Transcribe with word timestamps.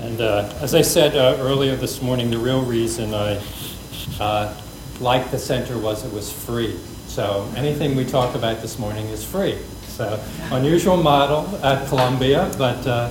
And 0.00 0.20
uh, 0.20 0.52
as 0.60 0.74
I 0.74 0.82
said 0.82 1.14
uh, 1.14 1.36
earlier 1.40 1.76
this 1.76 2.02
morning, 2.02 2.30
the 2.30 2.38
real 2.38 2.62
reason 2.64 3.14
I 3.14 3.40
uh, 4.18 4.60
liked 4.98 5.30
the 5.30 5.38
center 5.38 5.78
was 5.78 6.04
it 6.04 6.12
was 6.12 6.32
free. 6.32 6.76
So 7.06 7.48
anything 7.56 7.94
we 7.94 8.04
talk 8.04 8.34
about 8.34 8.60
this 8.60 8.80
morning 8.80 9.06
is 9.06 9.24
free. 9.24 9.58
So 9.86 10.20
unusual 10.50 10.96
model 10.96 11.46
at 11.64 11.86
Columbia, 11.88 12.52
but 12.58 12.84
uh, 12.84 13.10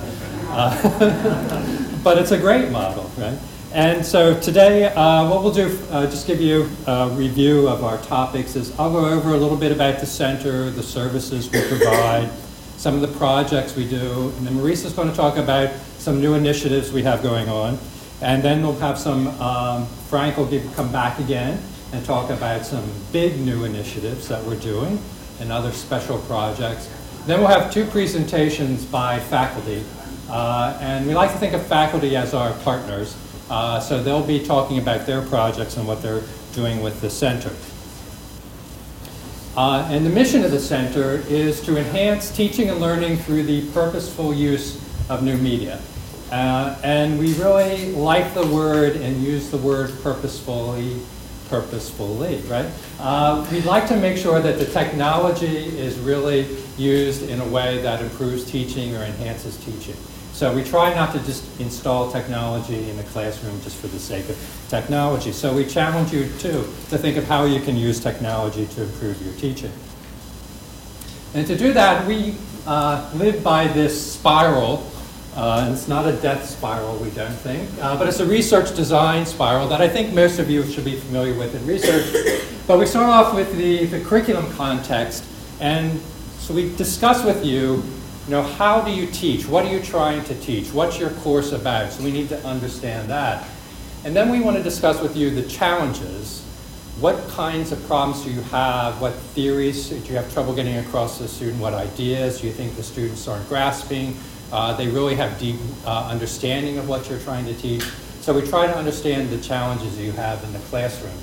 uh, 0.50 1.98
but 2.04 2.18
it's 2.18 2.32
a 2.32 2.38
great 2.38 2.70
model, 2.70 3.10
right? 3.16 3.38
And 3.72 4.04
so 4.04 4.38
today, 4.38 4.84
uh, 4.84 5.28
what 5.28 5.42
we'll 5.42 5.52
do, 5.52 5.68
just 6.08 6.26
give 6.26 6.40
you 6.40 6.70
a 6.86 7.08
review 7.10 7.68
of 7.68 7.84
our 7.84 7.98
topics, 8.02 8.54
is 8.54 8.78
I'll 8.78 8.92
go 8.92 9.06
over 9.06 9.30
a 9.30 9.36
little 9.36 9.56
bit 9.56 9.72
about 9.72 9.98
the 9.98 10.06
center, 10.06 10.70
the 10.70 10.82
services 10.82 11.50
we 11.50 11.66
provide, 11.66 12.30
some 12.76 12.94
of 12.94 13.00
the 13.00 13.18
projects 13.18 13.74
we 13.74 13.88
do, 13.88 14.32
and 14.36 14.46
then 14.46 14.54
Maurice 14.54 14.84
is 14.84 14.92
going 14.92 15.08
to 15.08 15.16
talk 15.16 15.36
about 15.36 15.70
some 15.98 16.20
new 16.20 16.34
initiatives 16.34 16.92
we 16.92 17.02
have 17.02 17.22
going 17.22 17.48
on. 17.48 17.78
And 18.22 18.42
then 18.42 18.62
we'll 18.62 18.78
have 18.78 18.98
some, 18.98 19.28
um, 19.40 19.86
Frank 20.08 20.36
will 20.36 20.46
give, 20.46 20.74
come 20.74 20.90
back 20.90 21.18
again 21.18 21.60
and 21.92 22.04
talk 22.04 22.30
about 22.30 22.64
some 22.64 22.84
big 23.12 23.38
new 23.40 23.64
initiatives 23.64 24.28
that 24.28 24.42
we're 24.44 24.60
doing 24.60 24.98
and 25.40 25.52
other 25.52 25.72
special 25.72 26.18
projects. 26.20 26.88
Then 27.26 27.40
we'll 27.40 27.48
have 27.48 27.72
two 27.72 27.84
presentations 27.86 28.84
by 28.84 29.18
faculty. 29.18 29.84
Uh, 30.30 30.78
and 30.80 31.06
we 31.06 31.14
like 31.14 31.30
to 31.32 31.38
think 31.38 31.54
of 31.54 31.64
faculty 31.66 32.16
as 32.16 32.34
our 32.34 32.52
partners. 32.60 33.16
Uh, 33.50 33.80
so 33.80 34.02
they'll 34.02 34.26
be 34.26 34.44
talking 34.44 34.78
about 34.78 35.06
their 35.06 35.22
projects 35.22 35.76
and 35.76 35.86
what 35.86 36.02
they're 36.02 36.22
doing 36.52 36.82
with 36.82 37.00
the 37.00 37.10
center. 37.10 37.50
Uh, 39.56 39.88
and 39.90 40.04
the 40.04 40.10
mission 40.10 40.44
of 40.44 40.50
the 40.50 40.60
center 40.60 41.22
is 41.28 41.62
to 41.62 41.78
enhance 41.78 42.30
teaching 42.30 42.68
and 42.68 42.78
learning 42.78 43.16
through 43.16 43.42
the 43.42 43.66
purposeful 43.70 44.34
use 44.34 44.76
of 45.08 45.22
new 45.22 45.36
media. 45.38 45.80
Uh, 46.30 46.76
and 46.82 47.18
we 47.18 47.32
really 47.34 47.92
like 47.92 48.34
the 48.34 48.46
word 48.48 48.96
and 48.96 49.22
use 49.22 49.50
the 49.50 49.56
word 49.56 49.90
purposefully, 50.02 51.00
purposefully, 51.48 52.36
right? 52.48 52.66
Uh, 52.98 53.46
we'd 53.50 53.64
like 53.64 53.86
to 53.86 53.96
make 53.96 54.18
sure 54.18 54.40
that 54.40 54.58
the 54.58 54.66
technology 54.66 55.46
is 55.78 55.98
really 56.00 56.46
used 56.76 57.22
in 57.22 57.40
a 57.40 57.48
way 57.48 57.80
that 57.80 58.02
improves 58.02 58.44
teaching 58.44 58.94
or 58.94 59.04
enhances 59.04 59.56
teaching. 59.64 59.96
So 60.36 60.54
we 60.54 60.62
try 60.62 60.92
not 60.92 61.14
to 61.14 61.18
just 61.20 61.58
install 61.62 62.12
technology 62.12 62.90
in 62.90 62.98
the 62.98 63.04
classroom 63.04 63.58
just 63.62 63.78
for 63.78 63.86
the 63.86 63.98
sake 63.98 64.28
of 64.28 64.66
technology. 64.68 65.32
So 65.32 65.54
we 65.54 65.64
challenge 65.64 66.12
you 66.12 66.28
too 66.38 66.60
to 66.90 66.98
think 66.98 67.16
of 67.16 67.24
how 67.24 67.46
you 67.46 67.58
can 67.58 67.74
use 67.74 67.98
technology 68.00 68.66
to 68.66 68.82
improve 68.82 69.24
your 69.24 69.32
teaching. 69.36 69.72
And 71.32 71.46
to 71.46 71.56
do 71.56 71.72
that, 71.72 72.06
we 72.06 72.34
uh, 72.66 73.10
live 73.14 73.42
by 73.42 73.68
this 73.68 74.12
spiral. 74.12 74.86
Uh, 75.34 75.62
and 75.64 75.72
it's 75.72 75.88
not 75.88 76.06
a 76.06 76.12
death 76.12 76.44
spiral, 76.44 76.98
we 76.98 77.08
don't 77.12 77.32
think, 77.32 77.70
uh, 77.80 77.96
but 77.96 78.06
it's 78.06 78.20
a 78.20 78.26
research 78.26 78.76
design 78.76 79.24
spiral 79.24 79.66
that 79.68 79.80
I 79.80 79.88
think 79.88 80.12
most 80.12 80.38
of 80.38 80.50
you 80.50 80.66
should 80.66 80.84
be 80.84 80.96
familiar 80.96 81.32
with 81.32 81.54
in 81.54 81.66
research. 81.66 82.44
but 82.66 82.78
we 82.78 82.84
start 82.84 83.06
off 83.06 83.34
with 83.34 83.56
the, 83.56 83.86
the 83.86 84.00
curriculum 84.04 84.50
context, 84.52 85.24
and 85.60 85.98
so 86.38 86.52
we 86.52 86.74
discuss 86.76 87.24
with 87.24 87.42
you 87.42 87.82
you 88.26 88.32
know, 88.32 88.42
how 88.42 88.80
do 88.80 88.90
you 88.90 89.06
teach? 89.06 89.46
What 89.46 89.64
are 89.64 89.72
you 89.72 89.80
trying 89.80 90.24
to 90.24 90.34
teach? 90.40 90.72
What's 90.72 90.98
your 90.98 91.10
course 91.10 91.52
about? 91.52 91.92
So 91.92 92.02
we 92.02 92.10
need 92.10 92.28
to 92.30 92.44
understand 92.44 93.08
that. 93.08 93.46
And 94.04 94.16
then 94.16 94.30
we 94.30 94.40
want 94.40 94.56
to 94.56 94.64
discuss 94.64 95.00
with 95.00 95.16
you 95.16 95.30
the 95.30 95.44
challenges. 95.48 96.42
What 96.98 97.28
kinds 97.28 97.70
of 97.70 97.84
problems 97.86 98.24
do 98.24 98.32
you 98.32 98.40
have? 98.42 99.00
What 99.00 99.12
theories 99.14 99.90
do 99.90 99.96
you 99.96 100.16
have 100.16 100.32
trouble 100.32 100.54
getting 100.54 100.76
across 100.78 101.18
to 101.18 101.22
the 101.22 101.28
student? 101.28 101.60
What 101.60 101.72
ideas 101.74 102.40
do 102.40 102.48
you 102.48 102.52
think 102.52 102.74
the 102.74 102.82
students 102.82 103.28
aren't 103.28 103.48
grasping? 103.48 104.16
Uh, 104.50 104.76
they 104.76 104.88
really 104.88 105.14
have 105.14 105.38
deep 105.38 105.56
uh, 105.84 106.08
understanding 106.10 106.78
of 106.78 106.88
what 106.88 107.08
you're 107.08 107.20
trying 107.20 107.44
to 107.44 107.54
teach. 107.54 107.84
So 108.22 108.34
we 108.34 108.42
try 108.42 108.66
to 108.66 108.76
understand 108.76 109.30
the 109.30 109.38
challenges 109.38 110.00
you 110.00 110.10
have 110.12 110.42
in 110.42 110.52
the 110.52 110.58
classroom. 110.60 111.16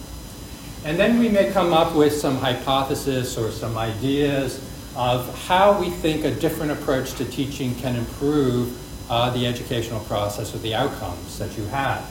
And 0.86 0.98
then 0.98 1.20
we 1.20 1.28
may 1.28 1.52
come 1.52 1.74
up 1.74 1.96
with 1.96 2.14
some 2.14 2.38
hypothesis 2.38 3.38
or 3.38 3.52
some 3.52 3.78
ideas 3.78 4.70
of 4.96 5.48
how 5.48 5.80
we 5.80 5.90
think 5.90 6.24
a 6.24 6.32
different 6.32 6.72
approach 6.72 7.14
to 7.14 7.26
teaching 7.26 7.76
can 7.76 7.96
improve 7.96 8.78
uh, 9.10 9.30
the 9.32 9.48
educational 9.48 10.00
process 10.02 10.54
or 10.54 10.60
the 10.60 10.74
outcomes 10.74 11.40
that 11.40 11.58
you 11.58 11.66
have. 11.66 12.10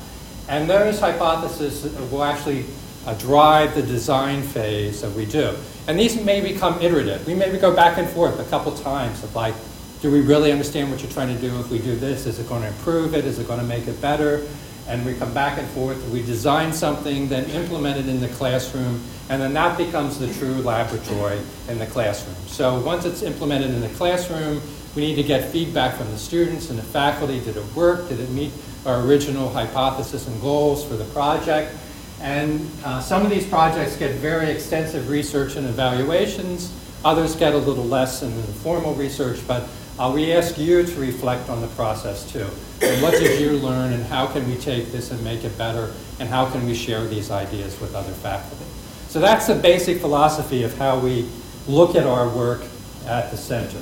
And 0.49 0.69
those 0.69 0.99
hypotheses 0.99 1.85
will 2.11 2.25
actually 2.25 2.65
uh, 3.07 3.15
drive 3.15 3.75
the 3.75 3.83
design 3.83 4.43
phase 4.43 5.01
that 5.01 5.13
we 5.13 5.25
do. 5.25 5.55
And 5.89 5.99
these 5.99 6.23
may 6.23 6.41
become 6.41 6.81
iterative. 6.81 7.27
We 7.27 7.35
maybe 7.35 7.59
go 7.59 7.75
back 7.75 7.99
and 7.99 8.09
forth 8.09 8.39
a 8.39 8.45
couple 8.45 8.73
times 8.73 9.23
of 9.25 9.35
like, 9.35 9.55
do 10.01 10.11
we 10.11 10.21
really 10.21 10.51
understand 10.51 10.91
what 10.91 11.01
you're 11.01 11.13
trying 11.13 11.35
to 11.35 11.41
do 11.41 11.59
if 11.61 11.71
we 11.71 11.79
do 11.79 11.95
this? 11.95 12.27
Is 12.27 12.39
it 12.39 12.49
going 12.49 12.63
to 12.63 12.69
improve 12.69 13.15
it? 13.15 13.25
Is 13.25 13.39
it 13.39 13.47
going 13.47 13.61
to 13.61 13.67
make 13.67 13.87
it 13.87 14.01
better? 14.01 14.47
And 14.89 15.05
we 15.07 15.15
come 15.15 15.33
back 15.33 15.59
and 15.59 15.69
forth. 15.69 16.03
We 16.11 16.23
design 16.23 16.73
something, 16.73 17.29
then 17.29 17.45
implement 17.51 17.99
it 17.99 18.09
in 18.09 18.21
the 18.21 18.29
classroom, 18.29 19.01
and 19.29 19.41
then 19.41 19.53
that 19.55 19.79
becomes 19.79 20.19
the 20.19 20.33
true 20.35 20.57
laboratory 20.63 21.39
in 21.69 21.79
the 21.79 21.87
classroom. 21.87 22.37
So 22.47 22.81
once 22.81 23.05
it's 23.05 23.23
implemented 23.23 23.71
in 23.71 23.81
the 23.81 23.89
classroom, 23.91 24.61
we 24.95 25.07
need 25.07 25.15
to 25.15 25.23
get 25.23 25.49
feedback 25.49 25.97
from 25.97 26.11
the 26.11 26.19
students 26.19 26.69
and 26.69 26.79
the 26.79 26.83
faculty. 26.83 27.41
Did 27.41 27.57
it 27.57 27.65
work? 27.75 28.09
Did 28.09 28.21
it 28.21 28.31
meet 28.31 28.53
our 28.85 29.01
original 29.01 29.49
hypothesis 29.49 30.27
and 30.27 30.41
goals 30.43 30.85
for 30.85 30.95
the 30.97 31.07
project? 31.07 31.75
And 32.21 32.69
uh, 32.85 33.01
some 33.01 33.25
of 33.25 33.31
these 33.31 33.47
projects 33.47 33.97
get 33.97 34.17
very 34.17 34.51
extensive 34.51 35.09
research 35.09 35.57
and 35.57 35.67
evaluations. 35.67 36.73
Others 37.05 37.37
get 37.37 37.55
a 37.55 37.59
little 37.59 37.85
less 37.85 38.23
in 38.23 38.37
the 38.37 38.43
formal 38.43 38.95
research, 38.95 39.41
but 39.49 39.69
uh, 39.99 40.13
we 40.15 40.33
ask 40.33 40.59
you 40.59 40.85
to 40.85 41.01
reflect 41.01 41.49
on 41.49 41.61
the 41.61 41.67
process 41.69 42.31
too. 42.31 42.47
And 42.83 43.03
what 43.03 43.13
did 43.13 43.41
you 43.41 43.53
learn, 43.53 43.93
and 43.93 44.05
how 44.05 44.27
can 44.27 44.49
we 44.49 44.57
take 44.57 44.91
this 44.91 45.11
and 45.11 45.23
make 45.23 45.45
it 45.45 45.57
better, 45.57 45.93
and 46.19 46.29
how 46.29 46.51
can 46.51 46.67
we 46.67 46.75
share 46.75 47.07
these 47.07 47.31
ideas 47.31 47.81
with 47.81 47.95
other 47.95 48.13
faculty? 48.13 48.65
So 49.09 49.21
that's 49.21 49.47
the 49.47 49.55
basic 49.55 50.01
philosophy 50.01 50.63
of 50.63 50.77
how 50.79 50.99
we 50.99 51.29
look 51.69 51.95
at 51.95 52.07
our 52.07 52.29
work 52.29 52.63
at 53.07 53.31
the 53.31 53.37
center. 53.37 53.79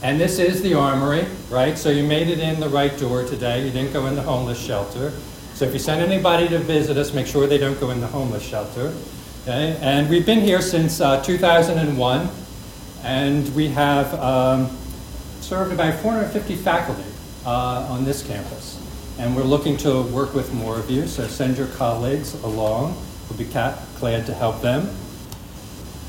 And 0.00 0.20
this 0.20 0.38
is 0.38 0.62
the 0.62 0.74
armory, 0.74 1.26
right? 1.50 1.76
So 1.76 1.90
you 1.90 2.04
made 2.04 2.28
it 2.28 2.38
in 2.38 2.60
the 2.60 2.68
right 2.68 2.96
door 2.98 3.24
today. 3.24 3.64
You 3.64 3.72
didn't 3.72 3.92
go 3.92 4.06
in 4.06 4.14
the 4.14 4.22
homeless 4.22 4.60
shelter. 4.60 5.10
So 5.54 5.64
if 5.64 5.72
you 5.72 5.80
send 5.80 6.00
anybody 6.00 6.46
to 6.48 6.58
visit 6.60 6.96
us, 6.96 7.12
make 7.12 7.26
sure 7.26 7.48
they 7.48 7.58
don't 7.58 7.80
go 7.80 7.90
in 7.90 8.00
the 8.00 8.06
homeless 8.06 8.44
shelter. 8.44 8.94
Okay? 9.42 9.76
And 9.80 10.08
we've 10.08 10.24
been 10.24 10.40
here 10.40 10.60
since 10.60 11.00
uh, 11.00 11.20
2001 11.24 12.28
and 13.02 13.54
we 13.56 13.68
have 13.68 14.14
um, 14.20 14.70
served 15.48 15.72
about 15.72 15.94
450 16.00 16.56
faculty 16.56 17.10
uh, 17.46 17.86
on 17.88 18.04
this 18.04 18.22
campus. 18.22 18.84
And 19.18 19.34
we're 19.34 19.44
looking 19.44 19.78
to 19.78 20.02
work 20.02 20.34
with 20.34 20.52
more 20.52 20.78
of 20.78 20.90
you, 20.90 21.06
so 21.06 21.26
send 21.26 21.56
your 21.56 21.68
colleagues 21.68 22.34
along. 22.44 22.94
We'll 23.30 23.38
be 23.38 23.46
glad 23.46 24.26
to 24.26 24.34
help 24.34 24.60
them. 24.60 24.94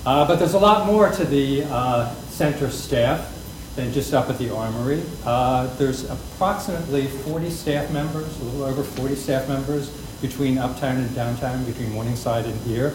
Uh, 0.06 0.28
but 0.28 0.40
there's 0.40 0.56
a 0.56 0.60
lot 0.60 0.86
more 0.86 1.10
to 1.10 1.24
the 1.24 1.64
uh, 1.70 2.14
center 2.16 2.70
staff 2.70 3.34
than 3.78 3.94
just 3.94 4.14
up 4.14 4.30
at 4.30 4.38
the 4.40 4.54
Armory. 4.54 5.02
Uh, 5.24 5.74
there's 5.78 6.10
approximately 6.10 7.08
40 7.08 7.50
staff 7.50 7.90
members, 7.92 8.42
a 8.42 8.44
little 8.44 8.64
over 8.64 8.84
40 8.84 9.16
staff 9.16 9.48
members 9.48 9.90
between 10.20 10.58
uptown 10.58 10.98
and 10.98 11.16
downtown, 11.16 11.64
between 11.64 11.94
Morningside 11.94 12.44
and 12.44 12.60
here. 12.64 12.94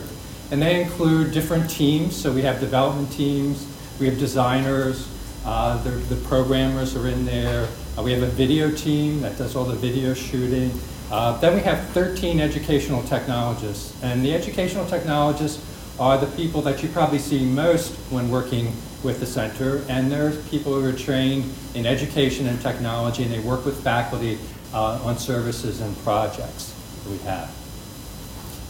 And 0.50 0.61
they 0.61 0.82
include 0.82 1.32
different 1.32 1.71
teams, 1.71 2.15
so 2.15 2.31
we 2.31 2.43
have 2.43 2.61
development 2.61 3.11
teams, 3.11 3.66
we 3.99 4.11
have 4.11 4.19
designers, 4.19 5.09
uh, 5.44 5.82
the, 5.82 5.91
the, 5.91 6.16
programmers 6.27 6.97
are 6.97 7.06
in 7.09 7.25
there. 7.27 7.69
Uh, 7.99 8.03
we 8.03 8.12
have 8.12 8.22
a 8.22 8.28
video 8.28 8.71
team 8.71 9.21
that 9.21 9.37
does 9.37 9.55
all 9.55 9.65
the 9.65 9.77
video 9.77 10.15
shooting. 10.15 10.72
Uh, 11.10 11.38
then 11.38 11.55
we 11.55 11.60
have 11.60 11.87
13 11.91 12.41
educational 12.41 13.03
technologists. 13.03 14.03
And 14.03 14.25
the 14.25 14.34
educational 14.34 14.87
technologists 14.87 15.62
are 16.00 16.16
the 16.16 16.27
people 16.34 16.62
that 16.62 16.82
you 16.82 16.88
probably 16.88 17.19
see 17.19 17.44
most 17.44 17.94
when 18.10 18.31
working 18.31 18.72
with 19.03 19.21
the 19.21 19.27
center. 19.27 19.84
And 19.88 20.10
they're 20.10 20.32
people 20.50 20.81
who 20.81 20.88
are 20.88 20.93
trained 20.93 21.53
in 21.75 21.84
education 21.84 22.47
and 22.47 22.61
technology, 22.61 23.23
and 23.23 23.32
they 23.32 23.40
work 23.40 23.67
with 23.67 23.82
faculty 23.85 24.38
uh, 24.73 25.05
on 25.05 25.19
services 25.19 25.81
and 25.82 25.97
projects 25.99 26.75
that 27.05 27.11
we 27.11 27.19
have. 27.19 27.55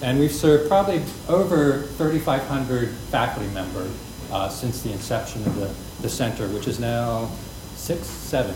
And 0.03 0.19
we've 0.19 0.32
served 0.32 0.69
probably 0.69 1.03
over 1.29 1.82
3,500 1.82 2.88
faculty 2.88 3.49
members 3.50 3.93
uh, 4.32 4.49
since 4.49 4.82
the 4.82 4.93
inception 4.93 5.44
of 5.47 5.56
the, 5.56 5.75
the 6.03 6.09
center, 6.09 6.49
which 6.49 6.67
is 6.67 6.79
now 6.79 7.31
six, 7.75 8.06
seven, 8.06 8.55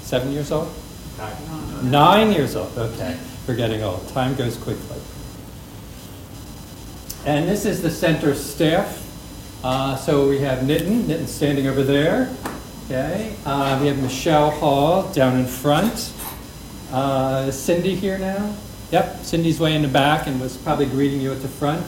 seven 0.00 0.32
years 0.32 0.50
old? 0.50 0.68
Nine. 1.18 1.90
Nine 1.90 2.32
years 2.32 2.56
old, 2.56 2.76
okay. 2.76 3.18
We're 3.46 3.56
getting 3.56 3.82
old. 3.82 4.06
Time 4.08 4.34
goes 4.36 4.56
quickly. 4.56 4.98
And 7.24 7.48
this 7.48 7.64
is 7.64 7.82
the 7.82 7.90
center 7.90 8.34
staff. 8.34 9.04
Uh, 9.64 9.96
so 9.96 10.28
we 10.28 10.38
have 10.38 10.60
Nitin, 10.60 11.02
Nitin 11.02 11.26
standing 11.26 11.66
over 11.66 11.82
there. 11.82 12.34
Okay. 12.86 13.34
Uh, 13.44 13.78
we 13.82 13.88
have 13.88 14.00
Michelle 14.00 14.50
Hall 14.50 15.12
down 15.12 15.36
in 15.38 15.46
front. 15.46 16.12
Uh, 16.92 17.50
Cindy 17.50 17.94
here 17.94 18.18
now? 18.18 18.54
Yep, 18.92 19.24
Cindy's 19.24 19.60
way 19.60 19.74
in 19.74 19.82
the 19.82 19.88
back 19.88 20.26
and 20.26 20.40
was 20.40 20.56
probably 20.56 20.86
greeting 20.86 21.20
you 21.20 21.32
at 21.32 21.42
the 21.42 21.48
front. 21.48 21.84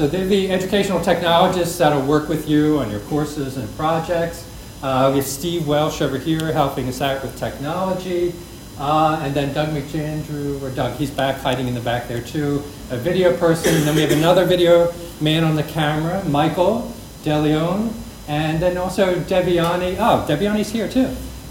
So 0.00 0.06
they're 0.06 0.26
the 0.26 0.50
educational 0.50 0.98
technologists 1.02 1.76
that'll 1.76 2.00
work 2.00 2.26
with 2.26 2.48
you 2.48 2.78
on 2.78 2.90
your 2.90 3.00
courses 3.00 3.58
and 3.58 3.68
projects. 3.76 4.50
Uh, 4.82 5.10
we 5.12 5.18
have 5.18 5.26
Steve 5.26 5.68
Welsh 5.68 6.00
over 6.00 6.16
here 6.16 6.54
helping 6.54 6.88
us 6.88 7.02
out 7.02 7.22
with 7.22 7.38
technology. 7.38 8.32
Uh, 8.78 9.20
and 9.22 9.34
then 9.34 9.52
Doug 9.52 9.68
McAndrew, 9.74 10.62
or 10.62 10.70
Doug, 10.70 10.96
he's 10.96 11.10
back, 11.10 11.36
hiding 11.42 11.68
in 11.68 11.74
the 11.74 11.82
back 11.82 12.08
there 12.08 12.22
too, 12.22 12.62
a 12.90 12.96
video 12.96 13.36
person. 13.36 13.74
And 13.74 13.84
then 13.84 13.94
we 13.94 14.00
have 14.00 14.12
another 14.12 14.46
video 14.46 14.90
man 15.20 15.44
on 15.44 15.54
the 15.54 15.64
camera, 15.64 16.24
Michael 16.30 16.90
DeLeon. 17.22 17.92
And 18.26 18.58
then 18.58 18.78
also 18.78 19.16
Deviani. 19.16 19.96
Oh, 19.98 20.24
Deviani's 20.26 20.70
here 20.70 20.88
too. 20.88 21.14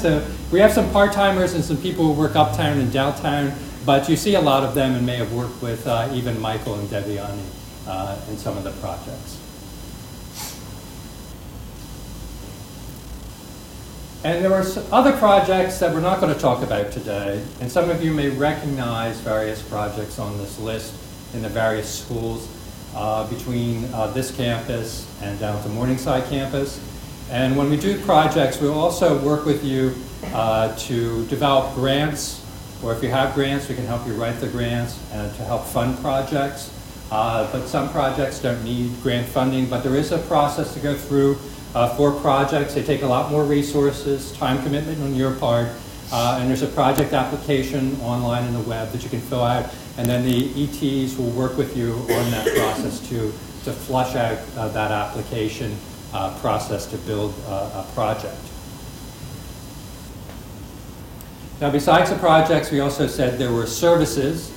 so 0.00 0.24
we 0.52 0.60
have 0.60 0.70
some 0.70 0.88
part-timers 0.92 1.54
and 1.54 1.64
some 1.64 1.78
people 1.78 2.04
who 2.04 2.12
work 2.12 2.36
uptown 2.36 2.78
and 2.78 2.92
downtown, 2.92 3.52
but 3.84 4.08
you 4.08 4.14
see 4.14 4.36
a 4.36 4.40
lot 4.40 4.62
of 4.62 4.76
them 4.76 4.94
and 4.94 5.04
may 5.04 5.16
have 5.16 5.32
worked 5.32 5.60
with 5.60 5.88
uh, 5.88 6.08
even 6.12 6.40
Michael 6.40 6.76
and 6.76 6.88
Deviani 6.88 7.42
uh, 7.90 8.16
in 8.30 8.38
some 8.38 8.56
of 8.56 8.62
the 8.62 8.70
projects. 8.72 9.38
And 14.22 14.44
there 14.44 14.52
are 14.52 14.64
other 14.92 15.16
projects 15.16 15.80
that 15.80 15.94
we're 15.94 16.00
not 16.00 16.20
going 16.20 16.32
to 16.32 16.38
talk 16.38 16.62
about 16.62 16.92
today, 16.92 17.42
and 17.60 17.72
some 17.72 17.88
of 17.88 18.04
you 18.04 18.12
may 18.12 18.28
recognize 18.28 19.18
various 19.20 19.62
projects 19.62 20.18
on 20.18 20.36
this 20.38 20.58
list 20.58 20.94
in 21.34 21.42
the 21.42 21.48
various 21.48 21.88
schools 21.88 22.46
uh, 22.94 23.26
between 23.28 23.86
uh, 23.94 24.08
this 24.08 24.34
campus 24.36 25.06
and 25.22 25.40
down 25.40 25.62
to 25.62 25.68
Morningside 25.70 26.28
campus. 26.28 26.78
And 27.30 27.56
when 27.56 27.70
we 27.70 27.76
do 27.78 27.98
projects, 28.04 28.60
we'll 28.60 28.78
also 28.78 29.18
work 29.24 29.46
with 29.46 29.64
you 29.64 29.94
uh, 30.34 30.76
to 30.76 31.24
develop 31.26 31.74
grants, 31.74 32.44
or 32.84 32.92
if 32.92 33.02
you 33.02 33.08
have 33.08 33.34
grants, 33.34 33.68
we 33.68 33.74
can 33.74 33.86
help 33.86 34.06
you 34.06 34.12
write 34.14 34.38
the 34.40 34.48
grants 34.48 35.00
and 35.12 35.34
to 35.36 35.44
help 35.44 35.64
fund 35.64 35.98
projects. 35.98 36.70
Uh, 37.10 37.50
but 37.50 37.66
some 37.66 37.88
projects 37.90 38.38
don't 38.38 38.62
need 38.62 38.90
grant 39.02 39.28
funding, 39.28 39.66
but 39.66 39.82
there 39.82 39.96
is 39.96 40.12
a 40.12 40.18
process 40.18 40.72
to 40.74 40.80
go 40.80 40.94
through 40.94 41.36
uh, 41.74 41.94
for 41.96 42.12
projects. 42.20 42.74
They 42.74 42.82
take 42.82 43.02
a 43.02 43.06
lot 43.06 43.30
more 43.30 43.44
resources, 43.44 44.32
time 44.32 44.62
commitment 44.62 45.02
on 45.02 45.14
your 45.14 45.34
part, 45.34 45.68
uh, 46.12 46.38
and 46.40 46.48
there's 46.48 46.62
a 46.62 46.68
project 46.68 47.12
application 47.12 48.00
online 48.00 48.44
in 48.44 48.52
the 48.52 48.60
web 48.60 48.90
that 48.92 49.02
you 49.02 49.10
can 49.10 49.20
fill 49.20 49.42
out, 49.42 49.72
and 49.98 50.06
then 50.06 50.24
the 50.24 50.50
ETs 50.64 51.16
will 51.16 51.30
work 51.30 51.56
with 51.56 51.76
you 51.76 51.94
on 51.94 52.30
that 52.30 52.46
process 52.56 53.00
to, 53.08 53.32
to 53.64 53.72
flush 53.72 54.14
out 54.14 54.38
uh, 54.56 54.68
that 54.68 54.92
application 54.92 55.76
uh, 56.12 56.36
process 56.38 56.86
to 56.86 56.96
build 56.98 57.34
a 57.48 57.84
project. 57.94 58.36
Now, 61.60 61.70
besides 61.70 62.08
the 62.08 62.16
projects, 62.16 62.70
we 62.70 62.80
also 62.80 63.06
said 63.06 63.38
there 63.38 63.52
were 63.52 63.66
services, 63.66 64.50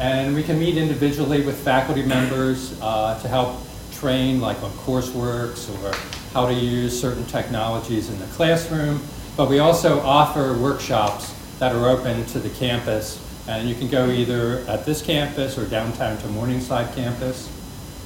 and 0.00 0.34
we 0.34 0.42
can 0.42 0.58
meet 0.58 0.78
individually 0.78 1.44
with 1.44 1.62
faculty 1.62 2.02
members 2.02 2.80
uh, 2.80 3.20
to 3.20 3.28
help 3.28 3.60
train, 3.92 4.40
like 4.40 4.60
on 4.62 4.70
courseworks 4.70 5.68
or 5.82 5.94
how 6.32 6.46
to 6.46 6.54
use 6.54 6.98
certain 6.98 7.24
technologies 7.26 8.08
in 8.08 8.18
the 8.18 8.24
classroom. 8.28 8.98
But 9.36 9.50
we 9.50 9.58
also 9.58 10.00
offer 10.00 10.56
workshops 10.56 11.34
that 11.58 11.74
are 11.74 11.86
open 11.86 12.24
to 12.26 12.38
the 12.38 12.48
campus, 12.48 13.22
and 13.46 13.68
you 13.68 13.74
can 13.74 13.88
go 13.88 14.08
either 14.08 14.60
at 14.68 14.86
this 14.86 15.02
campus 15.02 15.58
or 15.58 15.66
downtown 15.66 16.16
to 16.18 16.26
Morningside 16.28 16.94
campus. 16.94 17.48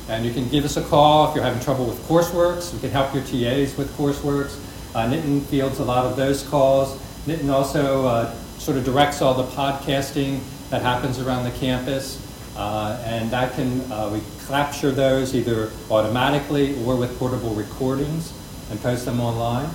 And 0.08 0.26
you 0.26 0.35
can 0.35 0.49
give 0.49 0.64
us 0.64 0.76
a 0.76 0.82
call 0.82 1.29
if 1.29 1.37
you're 1.37 1.44
having 1.44 1.62
trouble 1.62 1.87
with 1.87 1.99
courseworks. 2.08 2.75
We 2.75 2.81
can 2.81 2.90
help 2.90 3.14
your 3.14 3.23
TAs 3.23 3.76
with 3.76 3.97
courseworks. 3.97 4.58
Uh, 4.97 5.08
Nitin 5.08 5.43
fields 5.43 5.79
a 5.79 5.85
lot 5.85 6.05
of 6.05 6.17
those 6.17 6.43
calls. 6.43 6.99
Nitin 7.26 7.50
also 7.50 8.05
uh, 8.05 8.35
sort 8.58 8.76
of 8.76 8.85
directs 8.85 9.23
all 9.23 9.35
the 9.35 9.50
podcasting 9.52 10.40
that 10.75 10.82
happens 10.82 11.21
around 11.21 11.44
the 11.44 11.53
campus. 11.53 12.21
Uh, 12.56 13.00
and 13.05 13.31
that 13.31 13.53
can, 13.55 13.81
uh, 13.93 14.11
we 14.12 14.21
capture 14.49 14.91
those 14.91 15.32
either 15.32 15.71
automatically 15.88 16.75
or 16.85 16.97
with 16.97 17.17
portable 17.17 17.55
recordings 17.55 18.32
and 18.71 18.81
post 18.82 19.05
them 19.05 19.21
online. 19.21 19.71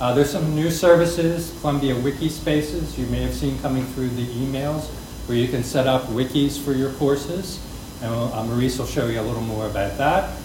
Uh, 0.00 0.12
there's 0.12 0.30
some 0.30 0.52
new 0.56 0.68
services, 0.68 1.56
Columbia 1.60 1.94
Wiki 1.94 2.28
Spaces, 2.28 2.98
you 2.98 3.06
may 3.06 3.22
have 3.22 3.34
seen 3.34 3.60
coming 3.60 3.84
through 3.94 4.08
the 4.08 4.26
emails, 4.26 4.88
where 5.28 5.38
you 5.38 5.46
can 5.46 5.62
set 5.62 5.86
up 5.86 6.02
wikis 6.06 6.58
for 6.58 6.72
your 6.72 6.90
courses. 6.94 7.64
And 8.02 8.12
uh, 8.12 8.44
Maurice 8.44 8.76
will 8.78 8.86
show 8.86 9.06
you 9.06 9.20
a 9.20 9.22
little 9.22 9.42
more 9.42 9.68
about 9.68 9.96
that. 9.98 10.36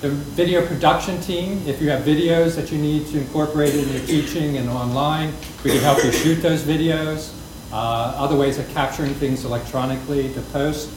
The 0.00 0.08
video 0.08 0.66
production 0.66 1.20
team, 1.20 1.62
if 1.64 1.80
you 1.80 1.90
have 1.90 2.02
videos 2.02 2.56
that 2.56 2.72
you 2.72 2.78
need 2.78 3.06
to 3.08 3.18
incorporate 3.18 3.74
in 3.74 3.88
your 3.88 4.04
teaching 4.04 4.56
and 4.56 4.68
online, 4.68 5.32
we 5.62 5.70
can 5.70 5.80
help 5.80 6.02
you 6.02 6.10
shoot 6.10 6.36
those 6.36 6.62
videos. 6.62 7.32
Uh, 7.74 8.14
other 8.16 8.36
ways 8.36 8.56
of 8.56 8.68
capturing 8.72 9.12
things 9.14 9.44
electronically 9.44 10.32
to 10.32 10.40
post. 10.52 10.88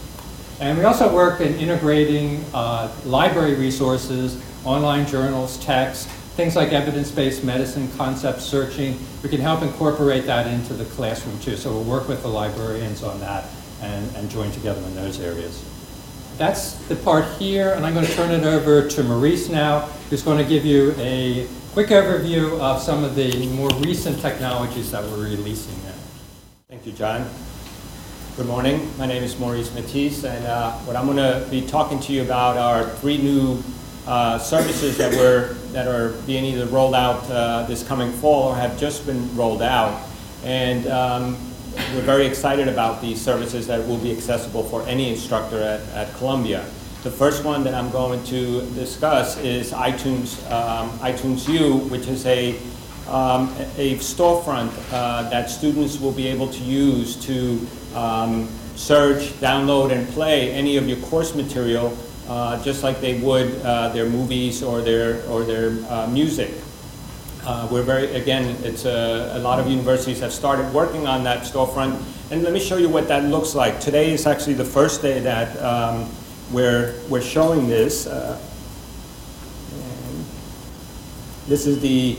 And 0.59 0.77
we 0.77 0.83
also 0.83 1.11
work 1.11 1.41
in 1.41 1.55
integrating 1.55 2.45
uh, 2.53 2.95
library 3.03 3.55
resources, 3.55 4.39
online 4.63 5.07
journals, 5.07 5.57
text, 5.57 6.07
things 6.37 6.55
like 6.55 6.73
evidence-based 6.73 7.43
medicine, 7.43 7.89
concept 7.97 8.41
searching. 8.41 8.95
We 9.23 9.29
can 9.29 9.41
help 9.41 9.63
incorporate 9.63 10.27
that 10.27 10.45
into 10.45 10.75
the 10.75 10.85
classroom 10.85 11.39
too. 11.39 11.57
So 11.57 11.71
we'll 11.71 11.83
work 11.83 12.07
with 12.07 12.21
the 12.21 12.27
librarians 12.27 13.01
on 13.01 13.19
that 13.21 13.45
and, 13.81 14.15
and 14.15 14.29
join 14.29 14.51
together 14.51 14.81
in 14.81 14.93
those 14.93 15.19
areas. 15.19 15.65
That's 16.37 16.73
the 16.89 16.95
part 16.95 17.25
here, 17.39 17.73
and 17.73 17.87
I'm 17.87 17.95
going 17.95 18.05
to 18.05 18.13
turn 18.13 18.29
it 18.29 18.43
over 18.43 18.87
to 18.87 19.03
Maurice 19.03 19.49
now, 19.49 19.79
who's 20.11 20.21
going 20.21 20.37
to 20.37 20.47
give 20.47 20.63
you 20.63 20.93
a 20.99 21.47
quick 21.73 21.87
overview 21.87 22.59
of 22.59 22.83
some 22.83 23.03
of 23.03 23.15
the 23.15 23.47
more 23.47 23.69
recent 23.79 24.21
technologies 24.21 24.91
that 24.91 25.03
we're 25.03 25.23
releasing 25.23 25.73
you, 26.87 26.93
John. 26.93 27.29
Good 28.37 28.45
morning. 28.45 28.89
My 28.97 29.05
name 29.05 29.21
is 29.21 29.37
Maurice 29.37 29.69
Matiz, 29.71 30.23
and 30.23 30.45
uh, 30.45 30.71
what 30.85 30.95
I'm 30.95 31.05
going 31.05 31.17
to 31.17 31.45
be 31.51 31.67
talking 31.67 31.99
to 31.99 32.13
you 32.13 32.21
about 32.21 32.55
are 32.55 32.87
three 32.97 33.17
new 33.17 33.61
uh, 34.05 34.39
services 34.39 34.97
that 34.97 35.13
were 35.15 35.55
that 35.73 35.85
are 35.85 36.11
being 36.25 36.45
either 36.45 36.65
rolled 36.67 36.95
out 36.95 37.29
uh, 37.29 37.63
this 37.63 37.85
coming 37.85 38.09
fall 38.13 38.49
or 38.49 38.55
have 38.55 38.79
just 38.79 39.05
been 39.05 39.35
rolled 39.35 39.61
out. 39.61 40.01
And 40.45 40.87
um, 40.87 41.37
we're 41.93 42.01
very 42.03 42.25
excited 42.25 42.69
about 42.69 43.01
these 43.01 43.19
services 43.19 43.67
that 43.67 43.85
will 43.85 43.97
be 43.97 44.13
accessible 44.13 44.63
for 44.63 44.81
any 44.83 45.09
instructor 45.09 45.61
at, 45.61 45.81
at 45.89 46.13
Columbia. 46.15 46.63
The 47.03 47.11
first 47.11 47.43
one 47.43 47.65
that 47.65 47.73
I'm 47.73 47.91
going 47.91 48.23
to 48.25 48.61
discuss 48.75 49.37
is 49.39 49.73
iTunes, 49.73 50.49
um, 50.49 50.89
iTunes 50.99 51.49
U, 51.49 51.79
which 51.89 52.07
is 52.07 52.25
a 52.27 52.57
um, 53.09 53.53
a 53.77 53.95
storefront 53.95 54.71
uh, 54.91 55.29
that 55.29 55.49
students 55.49 55.99
will 55.99 56.11
be 56.11 56.27
able 56.27 56.47
to 56.47 56.63
use 56.63 57.15
to 57.25 57.65
um, 57.95 58.47
search, 58.75 59.29
download, 59.39 59.91
and 59.91 60.07
play 60.09 60.51
any 60.51 60.77
of 60.77 60.87
your 60.87 60.97
course 60.97 61.33
material 61.35 61.97
uh, 62.27 62.61
just 62.63 62.83
like 62.83 62.99
they 62.99 63.19
would 63.19 63.61
uh, 63.61 63.89
their 63.89 64.09
movies 64.09 64.61
or 64.61 64.81
their, 64.81 65.25
or 65.27 65.43
their 65.43 65.71
uh, 65.89 66.07
music. 66.07 66.51
Uh, 67.45 67.67
we're 67.71 67.83
very, 67.83 68.11
again, 68.11 68.57
it's 68.63 68.83
a, 68.83 69.31
a, 69.35 69.39
lot 69.39 69.57
of 69.59 69.67
universities 69.67 70.19
have 70.19 70.33
started 70.33 70.71
working 70.73 71.07
on 71.07 71.23
that 71.23 71.45
storefront. 71.45 71.97
And 72.29 72.43
let 72.43 72.51
me 72.51 72.59
show 72.59 72.75
you 72.75 72.89
what 72.89 73.07
that 73.07 73.23
looks 73.23 73.55
like. 73.55 73.79
Today 73.79 74.11
is 74.11 74.27
actually 74.27 74.55
the 74.55 74.65
first 74.65 75.01
day 75.01 75.21
that 75.21 75.57
um, 75.63 76.09
we're, 76.51 76.99
we're 77.07 77.21
showing 77.21 77.69
this. 77.69 78.05
Uh, 78.05 78.37
this 81.47 81.65
is 81.65 81.79
the 81.79 82.17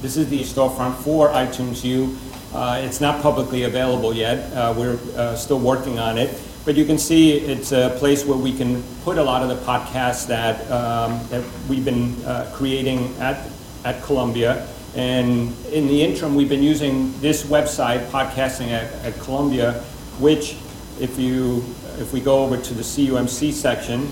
this 0.00 0.16
is 0.16 0.28
the 0.28 0.40
storefront 0.40 0.96
for 0.96 1.28
iTunes 1.30 1.84
U. 1.84 2.16
Uh, 2.52 2.80
it's 2.82 3.00
not 3.00 3.22
publicly 3.22 3.62
available 3.62 4.12
yet. 4.12 4.52
Uh, 4.52 4.74
we're 4.76 4.98
uh, 5.16 5.36
still 5.36 5.60
working 5.60 5.98
on 5.98 6.18
it. 6.18 6.36
But 6.64 6.76
you 6.76 6.84
can 6.84 6.98
see 6.98 7.38
it's 7.38 7.72
a 7.72 7.94
place 7.98 8.24
where 8.24 8.36
we 8.36 8.52
can 8.56 8.82
put 9.04 9.18
a 9.18 9.22
lot 9.22 9.42
of 9.42 9.48
the 9.48 9.64
podcasts 9.64 10.26
that, 10.26 10.60
um, 10.70 11.20
that 11.28 11.44
we've 11.68 11.84
been 11.84 12.22
uh, 12.24 12.50
creating 12.52 13.16
at, 13.18 13.48
at 13.84 14.02
Columbia. 14.02 14.66
And 14.94 15.56
in 15.66 15.86
the 15.86 16.02
interim, 16.02 16.34
we've 16.34 16.48
been 16.48 16.62
using 16.62 17.18
this 17.20 17.44
website, 17.44 18.04
Podcasting 18.10 18.68
at, 18.68 18.92
at 19.04 19.14
Columbia, 19.20 19.74
which 20.18 20.56
if, 21.00 21.18
you, 21.18 21.64
if 21.98 22.12
we 22.12 22.20
go 22.20 22.44
over 22.44 22.56
to 22.56 22.74
the 22.74 22.82
CUMC 22.82 23.52
section, 23.52 24.10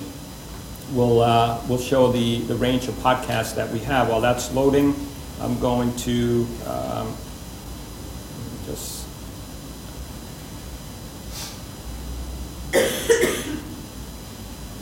will 0.94 1.20
uh, 1.20 1.60
will 1.68 1.78
show 1.78 2.10
the, 2.10 2.38
the 2.42 2.54
range 2.54 2.88
of 2.88 2.94
podcasts 2.94 3.54
that 3.54 3.70
we 3.70 3.78
have. 3.80 4.08
While 4.08 4.22
that's 4.22 4.50
loading, 4.54 4.94
I'm 5.40 5.58
going 5.60 5.94
to 5.98 6.46
um, 6.66 7.16
just 8.66 9.06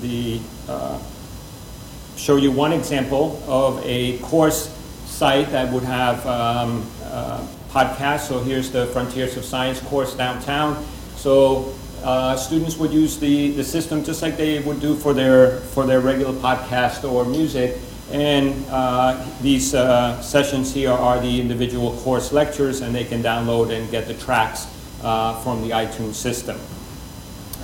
the 0.00 0.40
uh, 0.68 0.98
show 2.16 2.36
you 2.36 2.50
one 2.50 2.72
example 2.72 3.42
of 3.46 3.84
a 3.84 4.18
course 4.18 4.72
site 5.04 5.50
that 5.50 5.70
would 5.72 5.82
have 5.82 6.26
um, 6.26 6.86
uh, 7.04 7.46
podcasts. 7.70 8.28
So 8.28 8.40
here's 8.40 8.70
the 8.70 8.86
Frontiers 8.86 9.36
of 9.36 9.44
Science 9.44 9.80
course 9.80 10.14
downtown. 10.14 10.82
So 11.16 11.75
uh, 12.02 12.36
students 12.36 12.76
would 12.76 12.92
use 12.92 13.18
the, 13.18 13.50
the 13.52 13.64
system 13.64 14.04
just 14.04 14.22
like 14.22 14.36
they 14.36 14.60
would 14.60 14.80
do 14.80 14.94
for 14.96 15.12
their 15.12 15.58
for 15.58 15.84
their 15.84 16.00
regular 16.00 16.32
podcast 16.32 17.10
or 17.10 17.25
music 17.25 17.76
and 18.12 18.64
uh, 18.70 19.25
these 19.42 19.75
uh, 19.75 20.20
sessions 20.22 20.72
here 20.72 20.92
are 20.92 21.20
the 21.20 21.40
individual 21.40 21.96
course 21.98 22.32
lectures, 22.32 22.80
and 22.80 22.94
they 22.94 23.04
can 23.04 23.22
download 23.22 23.76
and 23.76 23.90
get 23.90 24.06
the 24.06 24.14
tracks 24.14 24.66
uh, 25.02 25.40
from 25.42 25.62
the 25.62 25.70
iTunes 25.70 26.14
system. 26.14 26.58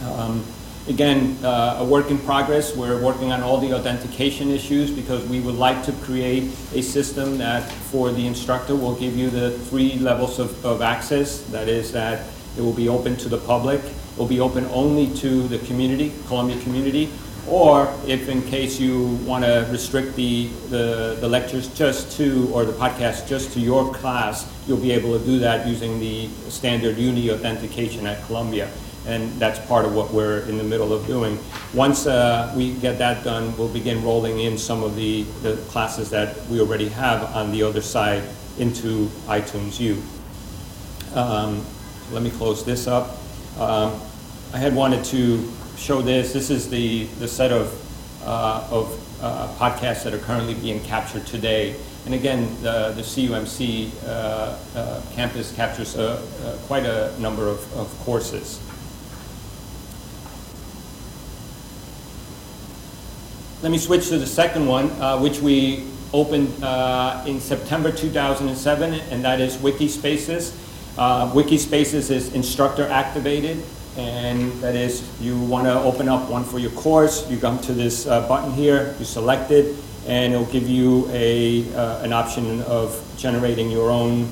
Um, 0.05 0.45
Again, 0.89 1.39
uh, 1.45 1.77
a 1.79 1.85
work 1.85 2.11
in 2.11 2.19
progress. 2.19 2.75
We're 2.75 3.01
working 3.01 3.31
on 3.31 3.41
all 3.41 3.59
the 3.59 3.73
authentication 3.73 4.51
issues 4.51 4.91
because 4.91 5.25
we 5.29 5.39
would 5.39 5.55
like 5.55 5.85
to 5.85 5.93
create 5.93 6.51
a 6.75 6.83
system 6.83 7.39
that 7.39 7.71
for 7.71 8.11
the 8.11 8.27
instructor 8.27 8.75
will 8.75 8.97
give 8.97 9.17
you 9.17 9.31
the 9.31 9.53
three 9.53 9.97
levels 10.01 10.41
of, 10.41 10.65
of 10.65 10.83
access. 10.83 11.43
That 11.53 11.69
is 11.69 11.93
that 11.93 12.27
it 12.57 12.63
will 12.63 12.73
be 12.73 12.89
open 12.89 13.15
to 13.19 13.29
the 13.29 13.39
public, 13.39 13.81
it 13.81 14.19
will 14.19 14.27
be 14.27 14.41
open 14.41 14.65
only 14.73 15.07
to 15.19 15.47
the 15.47 15.59
community, 15.61 16.13
Columbia 16.27 16.61
community, 16.63 17.09
or 17.49 17.93
if 18.07 18.29
in 18.29 18.43
case 18.43 18.79
you 18.79 19.19
want 19.27 19.45
to 19.45 19.67
restrict 19.71 20.15
the, 20.15 20.47
the, 20.69 21.17
the, 21.21 21.29
lectures 21.29 21.67
just 21.75 22.17
to, 22.17 22.49
or 22.53 22.65
the 22.65 22.73
podcast 22.73 23.27
just 23.27 23.53
to 23.53 23.61
your 23.61 23.93
class, 23.93 24.51
you'll 24.67 24.79
be 24.79 24.93
able 24.93 25.19
to 25.19 25.25
do 25.25 25.39
that 25.41 25.67
using 25.67 25.99
the 25.99 26.29
standard 26.49 26.97
Uni 26.97 27.31
authentication 27.31 28.07
at 28.07 28.25
Columbia. 28.27 28.71
And 29.07 29.33
that's 29.41 29.59
part 29.67 29.85
of 29.85 29.95
what 29.97 30.13
we're 30.13 30.41
in 30.43 30.57
the 30.57 30.65
middle 30.65 30.93
of 30.93 31.07
doing. 31.09 31.37
Once 31.75 32.07
uh, 32.07 32.53
we 32.57 32.75
get 32.75 32.99
that 32.99 33.25
done, 33.25 33.57
we'll 33.57 33.69
begin 33.69 34.05
rolling 34.05 34.39
in 34.39 34.57
some 34.57 34.85
of 34.85 34.95
the, 34.95 35.25
the 35.43 35.57
classes 35.69 36.11
that 36.11 36.47
we 36.47 36.61
already 36.61 36.89
have 36.89 37.25
on 37.35 37.51
the 37.51 37.65
other 37.65 37.83
side 37.83 38.23
into 38.59 39.07
iTunes 39.27 39.81
U. 39.81 40.01
Um, 41.19 41.65
let 42.13 42.23
me 42.23 42.31
close 42.31 42.65
this 42.65 42.87
up. 42.87 43.19
Um, 43.59 44.01
I 44.55 44.59
had 44.59 44.75
wanted 44.75 45.05
to 45.07 45.51
show 45.77 46.03
this. 46.03 46.33
This 46.33 46.51
is 46.51 46.69
the, 46.69 47.05
the 47.19 47.29
set 47.29 47.53
of, 47.53 47.73
uh, 48.25 48.67
of 48.71 49.23
uh, 49.23 49.49
podcasts 49.59 50.05
that 50.05 50.15
are 50.15 50.19
currently 50.19 50.55
being 50.55 50.81
captured 50.81 51.27
today. 51.27 51.77
And 52.05 52.15
again, 52.15 52.49
the, 52.63 52.93
the 52.97 53.03
CUMC 53.03 53.91
uh, 54.05 54.09
uh, 54.77 55.03
campus 55.15 55.55
captures 55.55 55.97
uh, 55.97 56.59
quite 56.67 56.85
a 56.85 57.15
number 57.21 57.49
of, 57.49 57.61
of 57.77 57.89
courses. 58.01 58.61
Let 63.63 63.71
me 63.71 63.79
switch 63.79 64.09
to 64.09 64.19
the 64.19 64.27
second 64.27 64.67
one, 64.67 64.89
which 65.23 65.41
we 65.41 65.85
opened 66.13 66.49
in 67.29 67.41
September 67.41 67.93
2007, 67.93 68.95
and 68.95 69.25
that 69.25 69.41
is 69.41 69.57
Wikispaces. 69.59 70.57
Uh, 70.99 71.33
Wikispaces 71.33 72.11
is 72.11 72.35
instructor 72.35 72.87
activated 72.89 73.63
and 73.97 74.53
that 74.63 74.75
is 74.75 75.03
you 75.21 75.39
want 75.39 75.67
to 75.67 75.75
open 75.83 76.09
up 76.09 76.29
one 76.31 76.45
for 76.45 76.59
your 76.59 76.71
course, 76.73 77.29
you 77.31 77.39
come 77.39 77.59
to 77.61 77.73
this 77.73 78.07
uh, 78.07 78.27
button 78.27 78.53
here, 78.53 78.95
you 78.99 79.05
select 79.05 79.51
it, 79.51 79.77
and 80.07 80.33
it'll 80.33 80.47
give 80.47 80.69
you 80.69 81.09
a, 81.13 81.73
uh, 81.75 82.03
an 82.03 82.13
option 82.13 82.63
of 82.63 82.99
generating 83.17 83.71
your 83.71 83.91
own, 83.91 84.29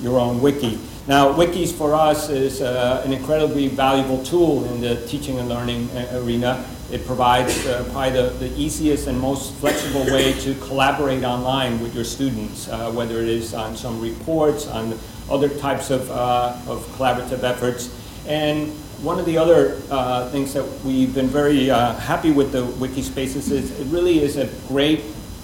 your 0.00 0.18
own 0.18 0.40
wiki. 0.40 0.78
Now, 1.06 1.32
wikis 1.32 1.72
for 1.72 1.94
us 1.94 2.28
is 2.28 2.62
uh, 2.62 3.02
an 3.04 3.12
incredibly 3.12 3.68
valuable 3.68 4.22
tool 4.24 4.64
in 4.64 4.80
the 4.80 5.06
teaching 5.06 5.38
and 5.38 5.48
learning 5.48 5.90
uh, 5.90 6.22
arena. 6.24 6.64
It 6.90 7.06
provides 7.06 7.66
uh, 7.66 7.88
probably 7.92 8.12
the, 8.12 8.28
the 8.48 8.58
easiest 8.58 9.06
and 9.06 9.18
most 9.18 9.54
flexible 9.54 10.04
way 10.06 10.32
to 10.40 10.54
collaborate 10.56 11.24
online 11.24 11.80
with 11.80 11.94
your 11.94 12.04
students, 12.04 12.68
uh, 12.68 12.90
whether 12.92 13.20
it 13.20 13.28
is 13.28 13.54
on 13.54 13.76
some 13.76 14.00
reports, 14.00 14.66
on 14.66 14.98
other 15.30 15.48
types 15.48 15.90
of, 15.90 16.10
of 16.10 16.84
collaborative 16.96 17.42
efforts. 17.42 17.94
And 18.26 18.72
one 19.04 19.20
of 19.20 19.26
the 19.26 19.36
other 19.36 19.78
uh, 19.90 20.30
things 20.30 20.54
that 20.54 20.64
we've 20.82 21.14
been 21.14 21.26
very 21.26 21.70
uh, 21.70 21.92
happy 21.96 22.30
with 22.30 22.52
the 22.52 22.62
Wikispaces 22.62 23.50
is 23.50 23.78
it 23.78 23.86
really 23.88 24.20
is 24.20 24.38
a 24.38 24.46
great 24.66 25.02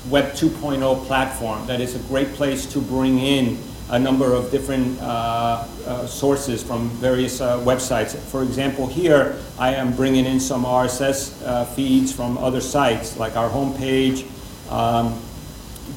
Web 0.08 0.32
2.0 0.32 1.04
platform 1.06 1.66
that 1.66 1.78
is 1.78 1.94
a 1.94 1.98
great 2.08 2.28
place 2.32 2.64
to 2.64 2.80
bring 2.80 3.18
in 3.18 3.58
a 3.90 3.98
number 3.98 4.32
of 4.32 4.50
different 4.50 4.98
uh, 5.02 5.66
uh 5.86 6.06
sources 6.06 6.62
from 6.62 6.88
various 7.00 7.42
uh, 7.42 7.58
websites. 7.58 8.16
For 8.16 8.42
example, 8.42 8.86
here 8.86 9.36
I 9.58 9.74
am 9.74 9.94
bringing 9.94 10.24
in 10.24 10.40
some 10.40 10.64
RSS 10.64 11.44
uh, 11.44 11.66
feeds 11.66 12.14
from 12.14 12.38
other 12.38 12.62
sites 12.62 13.18
like 13.18 13.36
our 13.36 13.50
homepage, 13.50 14.24
um, 14.72 15.20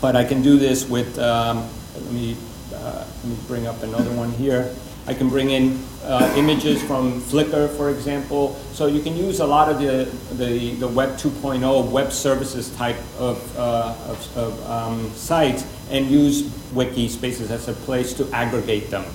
but 0.02 0.18
I 0.18 0.26
can 0.26 0.42
do 0.42 0.58
this 0.58 0.90
with, 0.90 1.18
um, 1.18 1.70
let, 1.96 2.12
me, 2.12 2.36
let 2.72 3.26
me 3.26 3.38
bring 3.48 3.68
up 3.68 3.82
another 3.84 4.12
one 4.12 4.32
here. 4.32 4.76
I 5.06 5.14
can 5.14 5.28
bring 5.28 5.50
in 5.50 5.84
uh, 6.04 6.34
images 6.38 6.82
from 6.82 7.22
Flickr, 7.22 7.70
for 7.76 7.90
example. 7.90 8.56
So 8.72 8.88
you 8.88 9.02
can 9.02 9.16
use 9.18 9.42
a 9.42 9.46
lot 9.46 9.70
of 9.70 9.80
the, 9.80 10.06
the, 10.36 10.76
the 10.76 10.88
Web 10.88 11.18
2.0 11.18 11.92
web 11.92 12.12
services 12.12 12.74
type 12.78 12.98
of, 13.18 13.58
uh, 13.58 13.96
of, 14.08 14.38
of 14.38 14.70
um, 14.70 15.10
sites 15.12 15.66
and 15.90 16.08
use 16.08 16.44
Wikispaces 16.74 17.52
as 17.52 17.68
a 17.68 17.74
place 17.74 18.14
to 18.14 18.30
aggregate 18.32 18.90
them. 18.90 19.06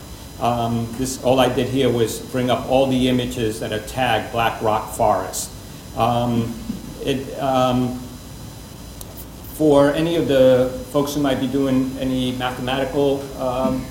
Um, 0.41 0.87
this, 0.99 1.23
all 1.25 1.41
I 1.41 1.53
did 1.53 1.69
here 1.69 1.91
was 1.91 2.21
bring 2.21 2.51
up 2.51 2.69
all 2.69 2.87
the 2.87 3.09
images 3.09 3.59
that 3.61 3.73
are 3.73 3.85
tagged 3.87 4.31
Black 4.31 4.61
Rock 4.63 4.95
Forest. 4.95 5.51
Um, 5.97 6.55
it, 7.03 7.37
um, 7.39 7.99
for 9.55 9.91
any 9.93 10.15
of 10.15 10.29
the 10.29 10.71
folks 10.93 11.15
who 11.15 11.21
might 11.21 11.41
be 11.41 11.49
doing 11.49 11.97
any 11.99 12.33
mathematical 12.33 13.21
um, 13.43 13.85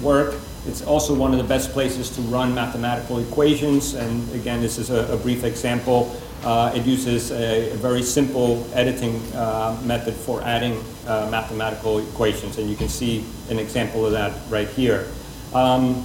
work, 0.00 0.36
it's 0.66 0.82
also 0.82 1.14
one 1.14 1.32
of 1.32 1.38
the 1.38 1.44
best 1.44 1.72
places 1.72 2.10
to 2.10 2.20
run 2.22 2.54
mathematical 2.54 3.18
equations. 3.18 3.94
And 3.94 4.30
again, 4.34 4.60
this 4.60 4.78
is 4.78 4.90
a, 4.90 5.12
a 5.12 5.16
brief 5.16 5.44
example. 5.44 6.14
Uh, 6.44 6.72
it 6.74 6.84
uses 6.86 7.30
a, 7.32 7.70
a, 7.72 7.76
very 7.76 8.02
simple 8.02 8.66
editing 8.74 9.20
uh, 9.34 9.78
method 9.84 10.14
for 10.14 10.40
adding 10.42 10.82
uh, 11.06 11.28
mathematical 11.30 11.98
equations. 11.98 12.58
And 12.58 12.68
you 12.68 12.76
can 12.76 12.88
see 12.88 13.24
an 13.50 13.58
example 13.58 14.06
of 14.06 14.12
that 14.12 14.32
right 14.50 14.68
here. 14.68 15.06
Um, 15.54 16.04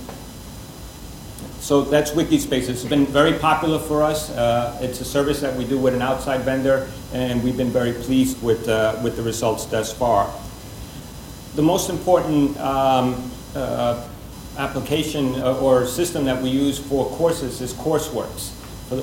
so 1.59 1.81
that's 1.81 2.12
Wikispace. 2.12 2.69
It's 2.69 2.83
been 2.83 3.05
very 3.05 3.33
popular 3.39 3.79
for 3.79 4.03
us. 4.03 4.29
Uh, 4.29 4.77
it's 4.81 5.01
a 5.01 5.05
service 5.05 5.39
that 5.41 5.55
we 5.55 5.65
do 5.65 5.79
with 5.79 5.95
an 5.95 6.01
outside 6.01 6.41
vendor, 6.41 6.88
and 7.13 7.43
we've 7.43 7.57
been 7.57 7.71
very 7.71 7.93
pleased 7.93 8.41
with, 8.43 8.69
uh, 8.69 9.00
with 9.03 9.15
the 9.15 9.24
results 9.24 9.65
thus 9.65 9.91
far. 9.91 10.31
The 11.55 11.63
most 11.63 11.89
important 11.89 12.59
um, 12.59 13.31
uh, 13.55 14.05
application 14.57 15.35
uh, 15.35 15.57
or 15.57 15.85
system 15.85 16.25
that 16.25 16.41
we 16.41 16.50
use 16.50 16.79
for 16.79 17.05
courses 17.17 17.62
is 17.62 17.74
Courseworks. 17.74 18.51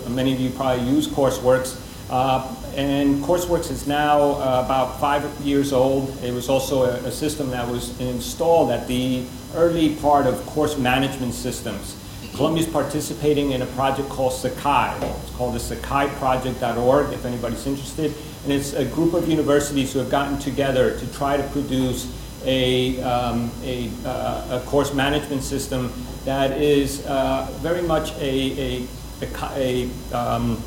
Many 0.09 0.33
of 0.33 0.41
you 0.41 0.51
probably 0.51 0.85
use 0.89 1.07
Courseworks. 1.09 1.79
Uh, 2.11 2.55
and 2.77 3.23
Courseworks 3.25 3.71
is 3.71 3.87
now 3.87 4.21
uh, 4.21 4.63
about 4.65 5.01
five 5.01 5.25
years 5.41 5.73
old. 5.73 6.17
It 6.23 6.33
was 6.33 6.49
also 6.49 6.85
a, 6.85 6.95
a, 7.07 7.11
system 7.11 7.51
that 7.51 7.67
was 7.67 7.99
installed 8.01 8.71
at 8.71 8.87
the 8.87 9.25
early 9.55 9.97
part 9.97 10.27
of 10.27 10.45
course 10.47 10.77
management 10.77 11.33
systems. 11.33 11.97
Columbia 12.35 12.65
is 12.65 12.69
participating 12.69 13.53
in 13.53 13.63
a 13.63 13.67
project 13.67 14.09
called 14.09 14.33
Sakai. 14.33 14.97
It's 15.23 15.31
called 15.37 15.55
the 15.55 15.59
sakaiproject.org 15.59 17.13
if 17.13 17.25
anybody's 17.25 17.67
interested. 17.67 18.15
And 18.45 18.53
it's 18.53 18.73
a 18.73 18.85
group 18.85 19.15
of 19.15 19.29
universities 19.29 19.93
who 19.93 19.99
have 19.99 20.11
gotten 20.11 20.39
together 20.39 20.99
to 20.99 21.13
try 21.15 21.37
to 21.37 21.43
produce 21.49 22.07
a, 22.45 23.01
um, 23.03 23.51
a, 23.63 23.91
uh, 24.05 24.61
a, 24.61 24.67
course 24.67 24.95
management 24.95 25.43
system 25.43 25.93
that 26.25 26.53
is 26.61 27.05
uh, 27.07 27.49
very 27.61 27.83
much 27.83 28.13
a, 28.19 28.87
a, 29.21 29.29
a, 29.57 29.91
um, 30.13 30.63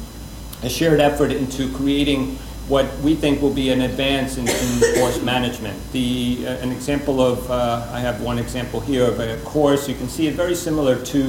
a, 0.64 0.70
shared 0.70 1.00
effort 1.00 1.32
into 1.32 1.72
creating 1.74 2.36
what 2.68 2.86
we 3.00 3.14
think 3.16 3.42
will 3.42 3.54
be 3.54 3.70
an 3.70 3.82
advance 3.82 4.38
in, 4.38 4.48
in 4.48 4.96
course 4.96 5.22
management. 5.22 5.78
The, 5.92 6.46
uh, 6.48 6.52
an 6.58 6.72
example 6.72 7.22
of, 7.22 7.50
uh, 7.52 7.88
I 7.92 8.00
have 8.00 8.22
one 8.22 8.40
example 8.40 8.80
here 8.80 9.06
of 9.06 9.20
a 9.20 9.38
course, 9.44 9.88
you 9.88 9.96
can 9.96 10.10
see 10.10 10.28
it 10.28 10.34
very 10.34 10.56
similar 10.56 11.04
to 11.06 11.22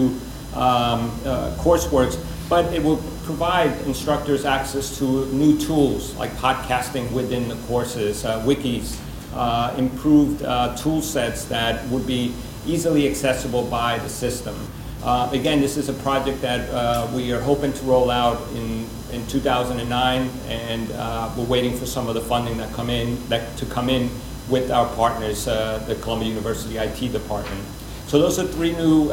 um, 0.54 1.10
uh, 1.24 1.54
Courseworks, 1.58 2.18
but 2.48 2.72
it 2.72 2.82
will 2.82 3.02
provide 3.24 3.72
instructors 3.82 4.44
access 4.44 4.96
to 4.98 5.26
new 5.26 5.58
tools 5.58 6.14
like 6.16 6.30
podcasting 6.36 7.10
within 7.12 7.48
the 7.48 7.56
courses, 7.66 8.24
uh, 8.24 8.40
wikis, 8.44 8.98
uh, 9.36 9.74
improved 9.76 10.42
uh, 10.42 10.74
tool 10.76 11.02
sets 11.02 11.44
that 11.44 11.86
would 11.88 12.06
be 12.06 12.34
easily 12.66 13.08
accessible 13.08 13.64
by 13.64 13.98
the 13.98 14.08
system. 14.08 14.56
Uh, 15.04 15.28
again, 15.32 15.60
this 15.60 15.76
is 15.76 15.88
a 15.88 15.92
project 15.92 16.40
that 16.40 16.68
uh, 16.70 17.08
we 17.14 17.32
are 17.32 17.40
hoping 17.40 17.72
to 17.72 17.84
roll 17.84 18.10
out 18.10 18.40
in, 18.54 18.86
in 19.12 19.24
2009, 19.28 20.28
and 20.48 20.90
uh, 20.92 21.30
we're 21.36 21.44
waiting 21.44 21.76
for 21.76 21.86
some 21.86 22.08
of 22.08 22.14
the 22.14 22.20
funding 22.20 22.56
that 22.56 22.72
come 22.72 22.90
in 22.90 23.16
that 23.28 23.56
to 23.56 23.66
come 23.66 23.88
in 23.88 24.10
with 24.48 24.70
our 24.70 24.92
partners, 24.96 25.46
uh, 25.46 25.78
the 25.86 25.94
Columbia 25.96 26.28
University 26.28 26.78
IT 26.78 27.12
department. 27.12 27.62
So 28.08 28.18
those 28.18 28.38
are 28.38 28.46
three 28.46 28.72
new 28.72 29.12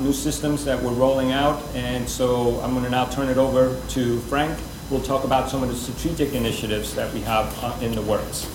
new 0.00 0.12
systems 0.12 0.64
that 0.64 0.80
we're 0.80 0.92
rolling 0.92 1.32
out, 1.32 1.62
and 1.74 2.08
so 2.08 2.60
I'm 2.60 2.72
going 2.72 2.84
to 2.84 2.90
now 2.90 3.06
turn 3.06 3.28
it 3.28 3.38
over 3.38 3.80
to 3.90 4.20
Frank. 4.20 4.58
We'll 4.90 5.02
talk 5.02 5.24
about 5.24 5.48
some 5.48 5.62
of 5.62 5.70
the 5.70 5.76
strategic 5.76 6.34
initiatives 6.34 6.94
that 6.94 7.12
we 7.14 7.20
have 7.20 7.82
in 7.82 7.94
the 7.94 8.02
works. 8.02 8.46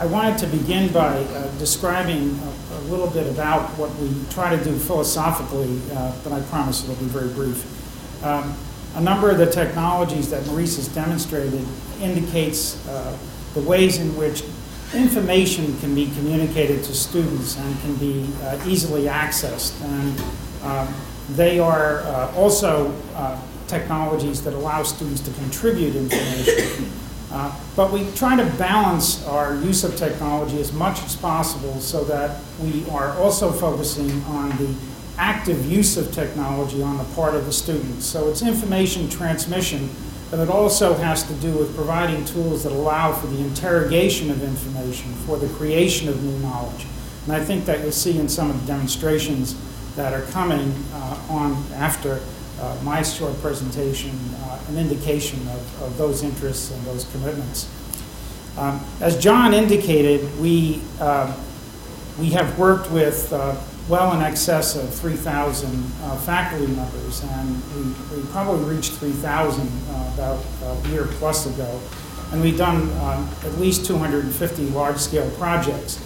I 0.00 0.06
wanted 0.06 0.38
to 0.38 0.46
begin 0.46 0.92
by 0.92 1.18
uh, 1.18 1.58
describing 1.58 2.38
a, 2.38 2.74
a, 2.74 2.80
little 2.82 3.10
bit 3.10 3.26
about 3.26 3.68
what 3.70 3.92
we 3.96 4.08
try 4.30 4.54
to 4.54 4.62
do 4.62 4.78
philosophically, 4.78 5.80
uh, 5.92 6.14
but 6.22 6.32
I 6.32 6.40
promise 6.42 6.84
it'll 6.84 6.94
be 7.02 7.06
very 7.06 7.28
brief. 7.30 8.24
Um, 8.24 8.54
a 8.94 9.00
number 9.00 9.28
of 9.28 9.38
the 9.38 9.50
technologies 9.50 10.30
that 10.30 10.46
Maurice 10.46 10.76
has 10.76 10.86
demonstrated 10.86 11.66
indicates 12.00 12.86
uh, 12.86 13.18
the 13.54 13.60
ways 13.62 13.98
in 13.98 14.16
which 14.16 14.44
information 14.94 15.76
can 15.80 15.96
be 15.96 16.06
communicated 16.12 16.84
to 16.84 16.94
students 16.94 17.58
and 17.58 17.80
can 17.80 17.96
be 17.96 18.24
uh, 18.42 18.58
easily 18.68 19.02
accessed. 19.02 19.82
And 19.82 20.20
um, 20.62 20.94
they 21.30 21.58
are 21.58 22.02
uh, 22.02 22.32
also 22.36 22.94
uh, 23.16 23.40
technologies 23.66 24.44
that 24.44 24.54
allow 24.54 24.84
students 24.84 25.20
to 25.22 25.32
contribute 25.32 25.96
information. 25.96 26.88
Uh, 27.30 27.54
but 27.76 27.92
we 27.92 28.10
try 28.12 28.36
to 28.36 28.44
balance 28.56 29.26
our 29.26 29.54
use 29.56 29.84
of 29.84 29.96
technology 29.96 30.60
as 30.60 30.72
much 30.72 31.02
as 31.04 31.14
possible 31.14 31.78
so 31.80 32.02
that 32.04 32.40
we 32.60 32.88
are 32.90 33.12
also 33.18 33.52
focusing 33.52 34.10
on 34.24 34.48
the 34.56 34.74
active 35.18 35.66
use 35.70 35.96
of 35.96 36.10
technology 36.12 36.82
on 36.82 36.96
the 36.96 37.04
part 37.14 37.34
of 37.34 37.44
the 37.44 37.52
students. 37.52 38.06
So 38.06 38.28
it's 38.28 38.40
information 38.40 39.10
transmission, 39.10 39.90
but 40.30 40.40
it 40.40 40.48
also 40.48 40.94
has 40.94 41.22
to 41.24 41.34
do 41.34 41.52
with 41.52 41.74
providing 41.74 42.24
tools 42.24 42.62
that 42.62 42.72
allow 42.72 43.12
for 43.12 43.26
the 43.26 43.40
interrogation 43.40 44.30
of 44.30 44.42
information, 44.42 45.12
for 45.26 45.36
the 45.36 45.48
creation 45.54 46.08
of 46.08 46.22
new 46.22 46.38
knowledge. 46.38 46.86
And 47.24 47.32
I 47.34 47.44
think 47.44 47.66
that 47.66 47.80
you'll 47.80 47.92
see 47.92 48.18
in 48.18 48.28
some 48.28 48.48
of 48.48 48.58
the 48.60 48.66
demonstrations 48.66 49.54
that 49.96 50.14
are 50.14 50.22
coming 50.30 50.72
uh, 50.94 51.20
on 51.28 51.62
after 51.74 52.20
uh, 52.60 52.76
my 52.82 53.02
short 53.02 53.38
presentation 53.42 54.10
an 54.68 54.76
indication 54.78 55.40
of, 55.48 55.82
of, 55.82 55.98
those 55.98 56.22
interests 56.22 56.70
and 56.70 56.84
those 56.84 57.04
commitments. 57.12 57.68
Um, 58.56 58.84
as 59.00 59.18
John 59.18 59.54
indicated, 59.54 60.38
we, 60.38 60.82
uh, 61.00 61.34
we 62.18 62.30
have 62.30 62.58
worked 62.58 62.90
with 62.90 63.32
uh, 63.32 63.56
well 63.88 64.14
in 64.14 64.22
excess 64.22 64.76
of 64.76 64.92
3,000 64.92 65.70
uh, 66.02 66.16
faculty 66.18 66.66
members, 66.66 67.22
and 67.24 67.62
we, 67.74 68.16
we 68.16 68.26
probably 68.28 68.74
reached 68.74 68.92
3,000 68.92 69.66
uh, 69.66 70.10
about 70.14 70.44
a 70.62 70.88
year 70.88 71.06
plus 71.12 71.46
ago. 71.46 71.80
And 72.30 72.42
we've 72.42 72.58
done 72.58 72.90
um, 72.98 73.28
at 73.44 73.58
least 73.58 73.86
250 73.86 74.66
large-scale 74.70 75.30
projects. 75.38 75.98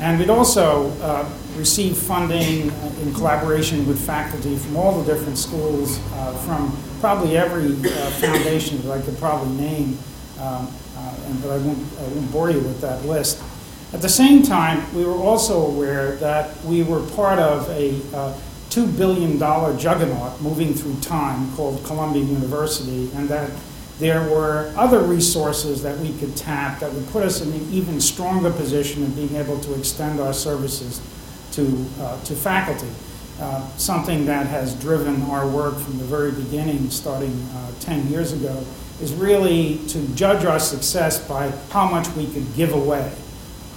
And 0.00 0.18
we'd 0.18 0.30
also 0.30 0.90
uh, 1.02 1.28
received 1.56 1.96
funding 1.96 2.72
in 3.02 3.12
collaboration 3.12 3.86
with 3.86 4.00
faculty 4.00 4.56
from 4.56 4.76
all 4.76 4.98
the 4.98 5.12
different 5.12 5.36
schools, 5.36 6.00
uh, 6.14 6.32
from 6.38 6.74
probably 7.00 7.36
every 7.36 7.72
uh, 7.90 8.10
foundation 8.12 8.80
that 8.82 8.92
I 8.92 9.02
could 9.02 9.18
probably 9.18 9.54
name, 9.56 9.98
um, 10.38 10.72
uh, 10.96 11.14
and, 11.26 11.42
but 11.42 11.50
I 11.50 11.58
won't, 11.58 11.78
I 11.98 12.02
won't 12.14 12.32
bore 12.32 12.50
you 12.50 12.60
with 12.60 12.80
that 12.80 13.04
list. 13.04 13.42
At 13.92 14.00
the 14.00 14.08
same 14.08 14.42
time, 14.42 14.82
we 14.94 15.04
were 15.04 15.12
also 15.12 15.66
aware 15.66 16.16
that 16.16 16.64
we 16.64 16.82
were 16.82 17.04
part 17.10 17.38
of 17.38 17.68
a 17.68 18.00
uh, 18.16 18.38
$2 18.70 18.96
billion 18.96 19.38
juggernaut 19.78 20.40
moving 20.40 20.72
through 20.72 20.98
time 21.00 21.54
called 21.56 21.84
Columbia 21.84 22.22
University, 22.22 23.10
and 23.16 23.28
that 23.28 23.50
there 24.00 24.28
were 24.28 24.72
other 24.76 25.00
resources 25.00 25.82
that 25.82 25.98
we 25.98 26.12
could 26.14 26.34
tap 26.34 26.80
that 26.80 26.92
would 26.92 27.06
put 27.10 27.22
us 27.22 27.42
in 27.42 27.52
an 27.52 27.70
even 27.70 28.00
stronger 28.00 28.50
position 28.50 29.04
in 29.04 29.12
being 29.12 29.36
able 29.36 29.60
to 29.60 29.78
extend 29.78 30.18
our 30.18 30.32
services 30.32 31.00
to, 31.52 31.86
uh, 32.00 32.20
to 32.24 32.34
faculty. 32.34 32.88
Uh, 33.38 33.66
something 33.76 34.24
that 34.26 34.46
has 34.46 34.74
driven 34.80 35.22
our 35.24 35.46
work 35.46 35.78
from 35.78 35.98
the 35.98 36.04
very 36.04 36.32
beginning, 36.32 36.90
starting 36.90 37.46
uh, 37.54 37.70
10 37.80 38.08
years 38.08 38.32
ago, 38.32 38.64
is 39.02 39.14
really 39.14 39.78
to 39.86 40.06
judge 40.14 40.44
our 40.44 40.58
success 40.58 41.26
by 41.26 41.50
how 41.70 41.88
much 41.88 42.08
we 42.16 42.26
could 42.32 42.54
give 42.54 42.72
away 42.72 43.12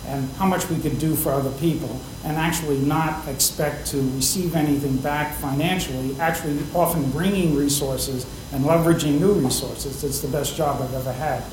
and 0.08 0.30
how 0.34 0.46
much 0.46 0.70
we 0.70 0.78
could 0.80 1.00
do 1.00 1.16
for 1.16 1.32
other 1.32 1.52
people, 1.60 2.00
and 2.26 2.38
actually 2.38 2.80
not 2.80 3.28
expect 3.28 3.88
to 3.88 3.98
receive 4.16 4.56
anything 4.56 4.98
back 4.98 5.34
financially, 5.36 6.16
actually 6.20 6.58
often 6.76 7.10
bringing 7.12 7.56
resources 7.56 8.26
and 8.52 8.66
leveraging 8.66 9.20
new 9.20 9.34
resources. 9.34 10.04
It's 10.04 10.20
the 10.20 10.28
best 10.28 10.56
job 10.56 10.82
I've 10.82 10.94
ever 10.94 11.14
had. 11.14 11.44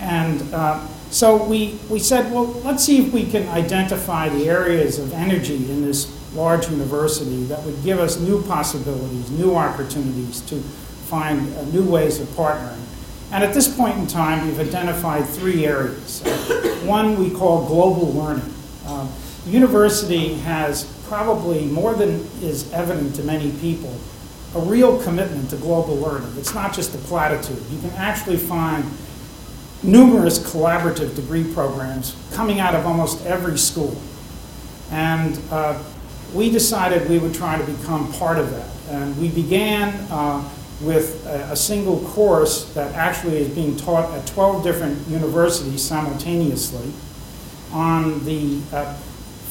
And 0.00 0.42
uh, 0.54 0.86
so 1.10 1.44
we, 1.44 1.78
we 1.88 1.98
said, 1.98 2.32
well, 2.32 2.46
let's 2.64 2.82
see 2.84 3.06
if 3.06 3.12
we 3.12 3.24
can 3.24 3.48
identify 3.48 4.28
the 4.28 4.48
areas 4.48 4.98
of 4.98 5.12
energy 5.12 5.56
in 5.70 5.82
this 5.82 6.10
large 6.34 6.68
university 6.68 7.44
that 7.44 7.62
would 7.62 7.80
give 7.84 8.00
us 8.00 8.18
new 8.18 8.42
possibilities, 8.42 9.30
new 9.30 9.54
opportunities 9.54 10.40
to 10.42 10.56
find 11.06 11.54
uh, 11.56 11.64
new 11.66 11.88
ways 11.88 12.20
of 12.20 12.26
partnering. 12.28 12.80
And 13.32 13.42
at 13.42 13.52
this 13.52 13.74
point 13.74 13.98
in 13.98 14.06
time, 14.06 14.46
we've 14.46 14.60
identified 14.60 15.26
three 15.26 15.66
areas. 15.66 16.22
One 16.84 17.18
we 17.18 17.30
call 17.30 17.66
global 17.66 18.12
learning. 18.12 18.52
Um, 18.86 19.10
the 19.44 19.50
university 19.50 20.34
has 20.34 20.84
probably 21.08 21.64
more 21.66 21.94
than 21.94 22.20
is 22.42 22.72
evident 22.72 23.14
to 23.16 23.22
many 23.24 23.50
people 23.60 23.94
a 24.54 24.60
real 24.60 25.02
commitment 25.02 25.50
to 25.50 25.56
global 25.56 25.96
learning. 25.96 26.32
It's 26.38 26.54
not 26.54 26.72
just 26.72 26.94
a 26.94 26.98
platitude. 26.98 27.60
You 27.70 27.80
can 27.80 27.90
actually 27.90 28.36
find 28.36 28.84
numerous 29.82 30.38
collaborative 30.38 31.16
degree 31.16 31.44
programs 31.52 32.16
coming 32.32 32.60
out 32.60 32.74
of 32.74 32.86
almost 32.86 33.26
every 33.26 33.58
school. 33.58 34.00
And 34.90 35.38
uh, 35.50 35.82
we 36.32 36.50
decided 36.50 37.08
we 37.08 37.18
would 37.18 37.34
try 37.34 37.58
to 37.58 37.64
become 37.64 38.12
part 38.12 38.38
of 38.38 38.50
that. 38.52 38.68
And 38.90 39.18
we 39.18 39.28
began 39.28 39.88
uh, 40.10 40.48
with 40.80 41.24
a, 41.26 41.52
a, 41.52 41.56
single 41.56 42.00
course 42.00 42.72
that 42.74 42.92
actually 42.94 43.38
is 43.38 43.48
being 43.48 43.76
taught 43.76 44.12
at 44.12 44.26
12 44.26 44.64
different 44.64 45.06
universities 45.08 45.82
simultaneously 45.82 46.92
on 47.72 48.24
the 48.24 48.60
uh, 48.72 48.96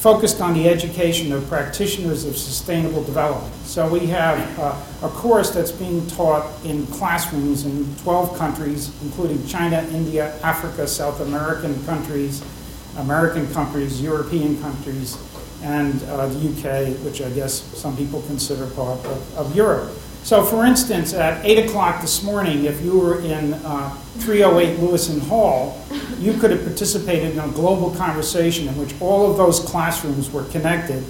focused 0.04 0.42
on 0.42 0.52
the 0.52 0.68
education 0.68 1.32
of 1.32 1.48
practitioners 1.48 2.26
of 2.26 2.36
sustainable 2.36 3.02
development. 3.04 3.54
So 3.64 3.88
we 3.88 4.00
have 4.08 4.58
uh, 4.58 4.78
a 5.02 5.08
course 5.08 5.48
that's 5.48 5.72
being 5.72 6.06
taught 6.08 6.46
in 6.62 6.86
classrooms 6.88 7.64
in 7.64 7.86
12 8.02 8.36
countries, 8.36 8.92
including 9.02 9.46
China, 9.46 9.78
India, 9.92 10.38
Africa, 10.42 10.86
South 10.86 11.22
American 11.22 11.82
countries, 11.86 12.44
American 12.98 13.50
countries, 13.54 14.02
European 14.02 14.60
countries, 14.60 15.16
and 15.62 16.02
uh, 16.02 16.26
the 16.26 16.50
UK, 16.50 16.98
which 17.02 17.22
I 17.22 17.30
guess 17.30 17.62
some 17.74 17.96
people 17.96 18.20
consider 18.26 18.66
part 18.66 19.02
of, 19.06 19.38
of 19.38 19.56
Europe. 19.56 19.90
So, 20.24 20.42
for 20.42 20.64
instance, 20.64 21.12
at 21.12 21.44
8 21.44 21.66
o'clock 21.66 22.00
this 22.00 22.22
morning, 22.22 22.64
if 22.64 22.80
you 22.80 22.98
were 22.98 23.20
in 23.20 23.52
uh, 23.52 23.90
308 24.20 24.78
Lewisohn 24.78 25.20
Hall, 25.20 25.78
you 26.18 26.32
could 26.32 26.50
have 26.50 26.64
participated 26.64 27.32
in 27.32 27.38
a 27.38 27.48
global 27.48 27.90
conversation 27.90 28.66
in 28.66 28.74
which 28.78 28.98
all 29.02 29.30
of 29.30 29.36
those 29.36 29.60
classrooms 29.60 30.30
were 30.30 30.44
connected. 30.44 31.04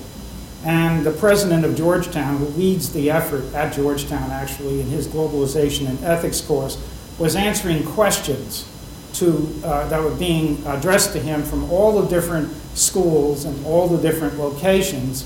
And 0.64 1.06
the 1.06 1.12
president 1.12 1.64
of 1.64 1.76
Georgetown, 1.76 2.38
who 2.38 2.46
leads 2.46 2.92
the 2.92 3.08
effort 3.12 3.44
at 3.54 3.72
Georgetown 3.72 4.32
actually 4.32 4.80
in 4.80 4.88
his 4.88 5.06
globalization 5.06 5.88
and 5.88 6.02
ethics 6.02 6.40
course, 6.40 6.76
was 7.16 7.36
answering 7.36 7.84
questions 7.84 8.68
to, 9.12 9.48
uh, 9.62 9.88
that 9.90 10.02
were 10.02 10.16
being 10.16 10.60
addressed 10.66 11.12
to 11.12 11.20
him 11.20 11.44
from 11.44 11.70
all 11.70 12.00
the 12.02 12.08
different 12.08 12.52
schools 12.76 13.44
and 13.44 13.64
all 13.64 13.86
the 13.86 14.02
different 14.02 14.40
locations 14.40 15.24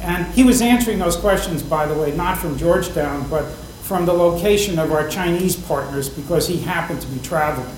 and 0.00 0.26
he 0.34 0.42
was 0.42 0.60
answering 0.60 0.98
those 0.98 1.16
questions, 1.16 1.62
by 1.62 1.86
the 1.86 1.94
way, 1.94 2.14
not 2.14 2.38
from 2.38 2.58
Georgetown, 2.58 3.28
but 3.28 3.44
from 3.82 4.06
the 4.06 4.12
location 4.12 4.78
of 4.78 4.92
our 4.92 5.08
Chinese 5.08 5.56
partners 5.56 6.08
because 6.08 6.48
he 6.48 6.58
happened 6.58 7.00
to 7.02 7.06
be 7.08 7.18
traveling. 7.20 7.76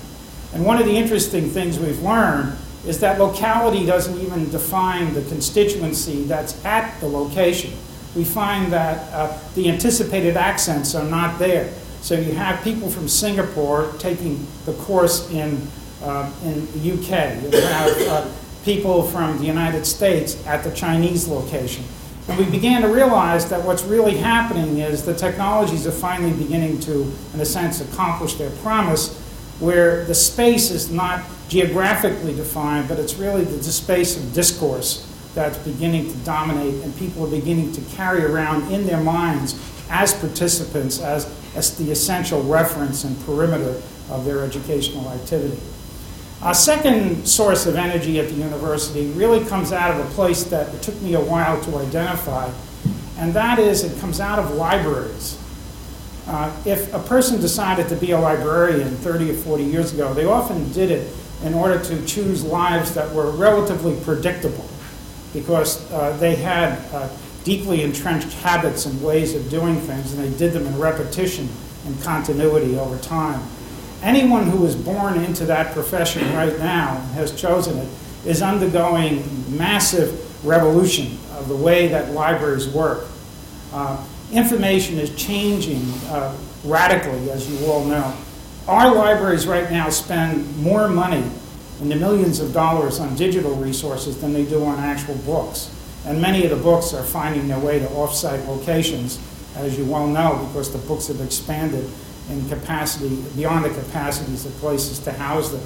And 0.53 0.65
one 0.65 0.79
of 0.79 0.85
the 0.85 0.95
interesting 0.95 1.49
things 1.49 1.77
we've 1.79 2.01
learned 2.01 2.57
is 2.85 2.99
that 3.01 3.19
locality 3.19 3.85
doesn't 3.85 4.17
even 4.21 4.49
define 4.49 5.13
the 5.13 5.21
constituency 5.23 6.23
that's 6.23 6.63
at 6.63 6.97
the 7.01 7.07
location. 7.07 7.73
We 8.15 8.23
find 8.23 8.71
that 8.71 9.11
uh, 9.13 9.37
the 9.55 9.69
anticipated 9.69 10.37
accents 10.37 10.95
are 10.95 11.03
not 11.03 11.37
there. 11.39 11.73
So 12.01 12.15
you 12.15 12.31
have 12.33 12.63
people 12.63 12.89
from 12.89 13.09
Singapore 13.09 13.91
taking 13.99 14.47
the 14.65 14.73
course 14.73 15.29
in, 15.31 15.67
uh, 16.01 16.31
in 16.45 16.65
the 16.71 16.93
UK. 16.93 17.43
You 17.43 17.61
have 17.61 18.07
uh, 18.07 18.31
people 18.63 19.03
from 19.03 19.37
the 19.39 19.45
United 19.45 19.85
States 19.85 20.45
at 20.47 20.63
the 20.63 20.71
Chinese 20.71 21.27
location. 21.27 21.83
And 22.27 22.37
we 22.37 22.45
began 22.45 22.81
to 22.81 22.89
realize 22.89 23.49
that 23.49 23.63
what's 23.63 23.83
really 23.83 24.17
happening 24.17 24.79
is 24.79 25.05
the 25.05 25.13
technologies 25.13 25.87
are 25.87 25.91
finally 25.91 26.33
beginning 26.33 26.79
to, 26.81 27.11
in 27.33 27.39
a 27.39 27.45
sense, 27.45 27.79
accomplish 27.79 28.33
their 28.33 28.49
promise, 28.61 29.17
where 29.59 30.03
the 30.05 30.13
space 30.13 30.69
is 30.69 30.91
not 30.91 31.23
geographically 31.47 32.35
defined, 32.35 32.89
but 32.89 32.99
it's 32.99 33.15
really 33.15 33.45
the 33.45 33.63
space 33.63 34.17
of 34.17 34.33
discourse 34.33 35.05
that's 35.33 35.57
beginning 35.59 36.11
to 36.11 36.17
dominate, 36.19 36.83
and 36.83 36.95
people 36.97 37.25
are 37.25 37.29
beginning 37.29 37.71
to 37.71 37.81
carry 37.95 38.25
around 38.25 38.71
in 38.71 38.85
their 38.85 39.01
minds 39.01 39.55
as 39.89 40.13
participants, 40.13 40.99
as, 40.99 41.25
as 41.55 41.77
the 41.77 41.91
essential 41.91 42.43
reference 42.43 43.03
and 43.03 43.17
perimeter 43.25 43.81
of 44.09 44.25
their 44.25 44.43
educational 44.43 45.09
activity. 45.11 45.59
A 46.43 46.53
second 46.53 47.27
source 47.27 47.65
of 47.65 47.75
energy 47.75 48.19
at 48.19 48.27
the 48.27 48.35
university 48.35 49.07
really 49.11 49.43
comes 49.45 49.71
out 49.71 49.89
of 49.89 50.05
a 50.05 50.09
place 50.13 50.43
that 50.45 50.73
it 50.73 50.83
took 50.83 50.99
me 51.01 51.15
a 51.15 51.19
while 51.19 51.59
to 51.61 51.77
identify, 51.77 52.51
and 53.17 53.33
that 53.33 53.57
is 53.57 53.83
it 53.83 53.99
comes 53.99 54.19
out 54.19 54.37
of 54.37 54.51
libraries. 54.51 55.39
Uh, 56.27 56.55
if 56.63 56.93
a 56.93 56.99
person 56.99 57.41
decided 57.41 57.89
to 57.89 57.95
be 57.95 58.11
a 58.11 58.19
librarian 58.19 58.89
30 58.97 59.31
or 59.31 59.33
40 59.33 59.63
years 59.63 59.93
ago, 59.93 60.13
they 60.13 60.25
often 60.25 60.71
did 60.73 60.91
it 60.91 61.11
in 61.43 61.55
order 61.55 61.83
to 61.83 62.05
choose 62.05 62.43
lives 62.43 62.93
that 62.93 63.11
were 63.15 63.31
relatively 63.31 63.99
predictable 64.03 64.69
because 65.33 65.91
uh, 65.91 66.15
they 66.17 66.35
had 66.35 66.77
uh, 66.93 67.09
deeply 67.45 67.81
entrenched 67.81 68.31
habits 68.33 68.85
and 68.85 69.01
ways 69.01 69.33
of 69.33 69.49
doing 69.49 69.79
things, 69.81 70.13
and 70.13 70.23
they 70.23 70.37
did 70.37 70.53
them 70.53 70.67
in 70.67 70.77
repetition 70.77 71.49
and 71.87 71.99
continuity 72.03 72.77
over 72.77 72.97
time 72.99 73.41
anyone 74.01 74.43
who 74.43 74.65
is 74.65 74.75
born 74.75 75.17
into 75.23 75.45
that 75.45 75.73
profession 75.73 76.23
right 76.33 76.57
now 76.59 76.95
has 77.13 77.39
chosen 77.39 77.77
it 77.77 77.89
is 78.25 78.41
undergoing 78.41 79.23
massive 79.57 80.45
revolution 80.45 81.17
of 81.37 81.47
the 81.47 81.55
way 81.55 81.87
that 81.87 82.11
libraries 82.11 82.67
work. 82.69 83.05
Uh, 83.71 84.03
information 84.31 84.97
is 84.97 85.15
changing 85.15 85.81
uh, 86.09 86.35
radically, 86.65 87.31
as 87.31 87.49
you 87.49 87.67
all 87.67 87.85
know. 87.85 88.15
Our 88.67 88.93
libraries 88.93 89.47
right 89.47 89.71
now 89.71 89.89
spend 89.89 90.57
more 90.57 90.89
money 90.89 91.23
in 91.79 91.89
the 91.89 91.95
millions 91.95 92.39
of 92.39 92.53
dollars 92.53 92.99
on 92.99 93.15
digital 93.15 93.55
resources 93.55 94.19
than 94.19 94.33
they 94.33 94.45
do 94.45 94.63
on 94.65 94.79
actual 94.79 95.15
books. 95.19 95.73
And 96.05 96.21
many 96.21 96.43
of 96.43 96.49
the 96.49 96.61
books 96.61 96.93
are 96.93 97.03
finding 97.03 97.47
their 97.47 97.59
way 97.59 97.79
to 97.79 97.89
off-site 97.91 98.45
locations, 98.45 99.19
as 99.55 99.77
you 99.77 99.85
well 99.85 100.07
know, 100.07 100.45
because 100.47 100.71
the 100.71 100.79
books 100.79 101.07
have 101.07 101.21
expanded 101.21 101.89
in 102.29 102.47
capacity, 102.49 103.23
beyond 103.35 103.65
the 103.65 103.69
capacities 103.69 104.45
of 104.45 104.51
places 104.57 104.99
to 104.99 105.11
house 105.11 105.51
them. 105.51 105.63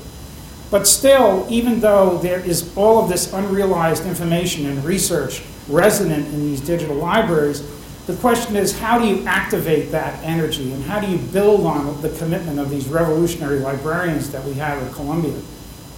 But 0.69 0.88
still, 0.88 1.45
even 1.50 1.82
though 1.82 2.17
there 2.19 2.39
is 2.39 2.76
all 2.78 3.04
of 3.04 3.10
this 3.10 3.34
unrealized 3.34 4.06
information 4.06 4.65
and 4.67 4.84
research 4.86 5.43
resident 5.67 6.28
in 6.28 6.39
these 6.41 6.62
digital 6.62 6.95
libraries, 6.95 7.62
the 8.08 8.15
question 8.15 8.56
is 8.56 8.78
how 8.80 8.97
do 8.97 9.06
you 9.06 9.26
activate 9.26 9.91
that 9.91 10.21
energy 10.24 10.71
and 10.71 10.84
how 10.84 11.00
do 11.00 11.08
you 11.08 11.17
build 11.17 11.65
on 11.65 12.02
the 12.02 12.10
commitment 12.10 12.58
of 12.58 12.69
these 12.69 12.88
revolutionary 12.88 13.60
librarians 13.60 14.32
that 14.32 14.43
we 14.45 14.54
have 14.54 14.82
at 14.82 14.93
Columbia? 14.93 15.39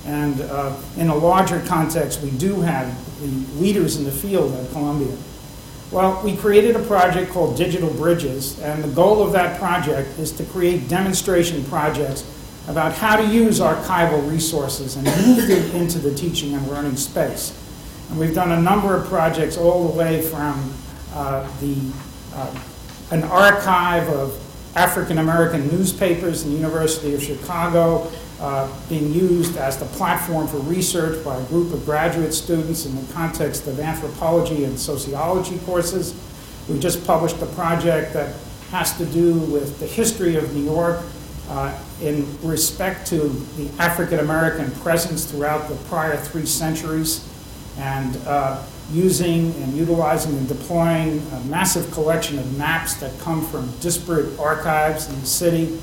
And 0.06 0.42
uh, 0.42 0.76
in 0.98 1.08
a 1.08 1.16
larger 1.16 1.62
context, 1.66 2.22
we 2.22 2.32
do 2.32 2.60
have 2.62 2.94
the 3.22 3.28
leaders 3.62 3.96
in 3.96 4.04
the 4.04 4.12
field 4.12 4.54
at 4.54 4.70
Columbia. 4.72 5.16
Well, 5.94 6.20
we 6.24 6.36
created 6.36 6.76
a 6.76 6.80
project 6.80 7.32
called 7.32 7.56
Digital 7.56 7.94
Bridges, 7.94 8.60
and 8.62 8.84
the 8.84 8.88
goal 8.88 9.22
of 9.22 9.32
that 9.34 9.60
project 9.60 10.18
is 10.18 10.32
to 10.32 10.44
create 10.46 10.90
demonstration 10.90 11.64
projects 11.66 12.26
about 12.68 12.94
how 12.94 13.16
to 13.16 13.24
use 13.24 13.60
archival 13.60 14.28
resources 14.28 14.96
and 14.96 15.06
move 15.06 15.48
them 15.48 15.80
into 15.80 16.00
the 16.00 16.12
teaching 16.16 16.56
and 16.56 16.68
learning 16.68 16.96
space. 16.96 17.56
And 18.10 18.18
we've 18.18 18.34
done 18.34 18.54
a 18.54 18.60
number 18.60 18.96
of 18.96 19.06
projects 19.06 19.56
all 19.56 19.88
the 19.88 19.96
way 19.96 20.24
from 20.24 20.74
uh, 21.14 21.48
the, 21.62 21.78
uh, 22.34 22.60
an 23.12 23.22
archive 23.26 24.10
of 24.10 24.42
African 24.76 25.20
American 25.20 25.68
newspapers 25.68 26.42
in 26.44 26.50
the 26.50 26.56
University 26.56 27.14
of 27.14 27.22
Chicago 27.22 28.12
uh, 28.44 28.70
being 28.90 29.14
used 29.14 29.56
as 29.56 29.78
the 29.78 29.86
platform 29.86 30.46
for 30.50 30.58
research 30.58 31.24
by 31.24 31.40
a 31.40 31.44
group 31.46 31.74
of 31.74 31.86
graduate 31.86 32.34
students 32.34 32.86
in 32.86 32.94
the 32.94 33.14
context 33.14 33.68
of 33.68 33.80
anthropology 33.80 34.66
and 34.66 34.78
sociology 34.78 35.58
courses. 35.60 36.14
We 36.68 36.78
just 36.78 37.08
published 37.08 37.42
a 37.42 37.46
project 37.46 38.12
that 38.14 38.36
has 38.70 38.98
to 38.98 39.06
do 39.06 39.36
with 39.36 39.80
the 39.80 39.88
history 39.88 40.36
of 40.36 40.54
New 40.54 40.66
York 40.66 41.00
uh, 41.48 41.74
in 42.02 42.28
respect 42.42 43.08
to 43.08 43.30
the 43.56 43.70
African 43.80 44.20
American 44.20 44.72
presence 44.82 45.24
throughout 45.24 45.70
the 45.70 45.76
prior 45.88 46.18
three 46.18 46.46
centuries 46.46 47.26
and 47.78 48.18
uh, 48.28 48.62
using 48.92 49.54
and 49.64 49.74
utilizing 49.74 50.38
and 50.38 50.50
deploying 50.50 51.26
a 51.32 51.40
massive 51.46 51.90
collection 51.94 52.38
of 52.40 52.58
maps 52.58 52.96
that 52.96 53.18
come 53.20 53.42
from 53.46 53.72
disparate 53.80 54.38
archives 54.38 55.08
in 55.08 55.18
the 55.22 55.26
city. 55.26 55.80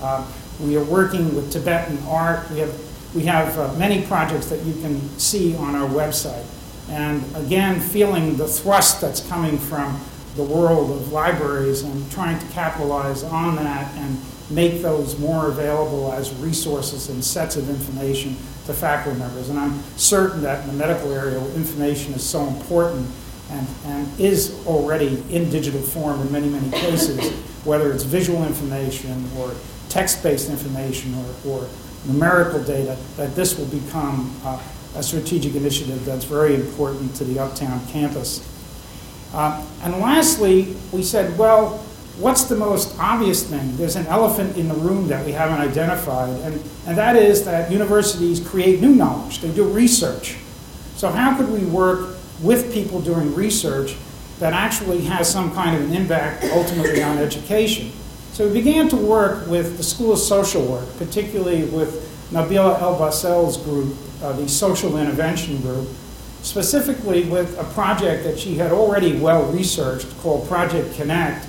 Uh, 0.00 0.24
we 0.60 0.76
are 0.76 0.84
working 0.84 1.34
with 1.34 1.52
Tibetan 1.52 1.98
art. 2.08 2.50
We 2.50 2.58
have, 2.58 3.14
we 3.14 3.22
have 3.24 3.58
uh, 3.58 3.72
many 3.74 4.04
projects 4.06 4.46
that 4.46 4.62
you 4.64 4.74
can 4.74 5.00
see 5.18 5.56
on 5.56 5.74
our 5.74 5.88
website. 5.88 6.44
And 6.88 7.24
again, 7.36 7.80
feeling 7.80 8.36
the 8.36 8.48
thrust 8.48 9.00
that's 9.00 9.26
coming 9.28 9.58
from 9.58 10.00
the 10.36 10.42
world 10.42 10.90
of 10.90 11.12
libraries 11.12 11.82
and 11.82 12.10
trying 12.10 12.38
to 12.38 12.46
capitalize 12.52 13.22
on 13.24 13.56
that 13.56 13.94
and 13.96 14.18
make 14.50 14.80
those 14.80 15.18
more 15.18 15.48
available 15.48 16.12
as 16.12 16.34
resources 16.36 17.10
and 17.10 17.22
sets 17.22 17.56
of 17.56 17.68
information 17.68 18.36
to 18.66 18.72
faculty 18.72 19.18
members. 19.18 19.50
And 19.50 19.58
I'm 19.58 19.82
certain 19.96 20.40
that 20.42 20.62
in 20.62 20.68
the 20.68 20.72
medical 20.74 21.12
area, 21.12 21.38
information 21.54 22.14
is 22.14 22.26
so 22.26 22.46
important 22.46 23.06
and, 23.50 23.66
and 23.84 24.20
is 24.20 24.66
already 24.66 25.22
in 25.30 25.50
digital 25.50 25.80
form 25.80 26.20
in 26.20 26.32
many, 26.32 26.48
many 26.48 26.70
cases, 26.70 27.32
whether 27.64 27.92
it's 27.92 28.04
visual 28.04 28.44
information 28.44 29.28
or 29.36 29.52
text-based 29.88 30.50
information 30.50 31.14
or, 31.14 31.50
or 31.50 31.68
numerical 32.06 32.62
data, 32.62 32.96
that 33.16 33.34
this 33.34 33.58
will 33.58 33.66
become 33.66 34.34
uh, 34.44 34.60
a 34.96 35.02
strategic 35.02 35.54
initiative 35.54 36.04
that's 36.04 36.24
very 36.24 36.54
important 36.54 37.14
to 37.16 37.24
the 37.24 37.38
Uptown 37.38 37.84
campus. 37.88 38.46
Uh, 39.32 39.64
and 39.82 39.98
lastly, 40.00 40.74
we 40.92 41.02
said, 41.02 41.38
well, 41.38 41.78
what's 42.18 42.44
the 42.44 42.56
most 42.56 42.98
obvious 42.98 43.48
thing? 43.48 43.76
There's 43.76 43.96
an 43.96 44.06
elephant 44.06 44.56
in 44.56 44.68
the 44.68 44.74
room 44.74 45.08
that 45.08 45.24
we 45.24 45.32
haven't 45.32 45.60
identified, 45.60 46.30
and, 46.40 46.54
and 46.86 46.96
that 46.96 47.16
is 47.16 47.44
that 47.44 47.70
universities 47.70 48.40
create 48.40 48.80
new 48.80 48.94
knowledge. 48.94 49.40
They 49.40 49.52
do 49.52 49.64
research. 49.68 50.36
So 50.96 51.10
how 51.10 51.36
could 51.36 51.50
we 51.50 51.64
work 51.66 52.16
with 52.42 52.72
people 52.72 53.00
doing 53.00 53.34
research 53.34 53.96
that 54.38 54.52
actually 54.52 55.02
has 55.02 55.30
some 55.30 55.52
kind 55.54 55.76
of 55.76 55.82
an 55.88 55.94
impact 55.94 56.44
ultimately 56.44 57.02
on 57.02 57.18
education? 57.18 57.92
So 58.38 58.46
we 58.46 58.54
began 58.54 58.88
to 58.90 58.96
work 58.96 59.48
with 59.48 59.78
the 59.78 59.82
School 59.82 60.12
of 60.12 60.20
Social 60.20 60.64
Work, 60.64 60.86
particularly 60.96 61.64
with 61.64 62.08
Nabila 62.30 62.80
El-Bassel's 62.80 63.56
group, 63.56 63.96
uh, 64.22 64.32
the 64.34 64.48
Social 64.48 64.96
Intervention 64.96 65.60
Group, 65.60 65.88
specifically 66.42 67.24
with 67.24 67.58
a 67.58 67.64
project 67.74 68.22
that 68.22 68.38
she 68.38 68.54
had 68.54 68.70
already 68.70 69.18
well 69.18 69.50
researched 69.50 70.06
called 70.20 70.46
Project 70.46 70.94
Connect, 70.94 71.48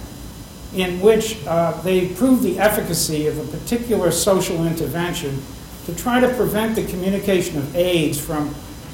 in 0.73 0.99
which 0.99 1.37
uh, 1.45 1.79
they 1.83 2.07
proved 2.07 2.41
the 2.41 2.57
efficacy 2.57 3.27
of 3.27 3.37
a 3.37 3.55
particular 3.55 4.09
social 4.09 4.65
intervention 4.65 5.39
to 5.85 5.95
try 5.95 6.19
to 6.19 6.33
prevent 6.33 6.75
the 6.75 6.87
communication 6.87 7.59
of 7.59 7.75
AIDS 7.75 8.19
from 8.19 8.47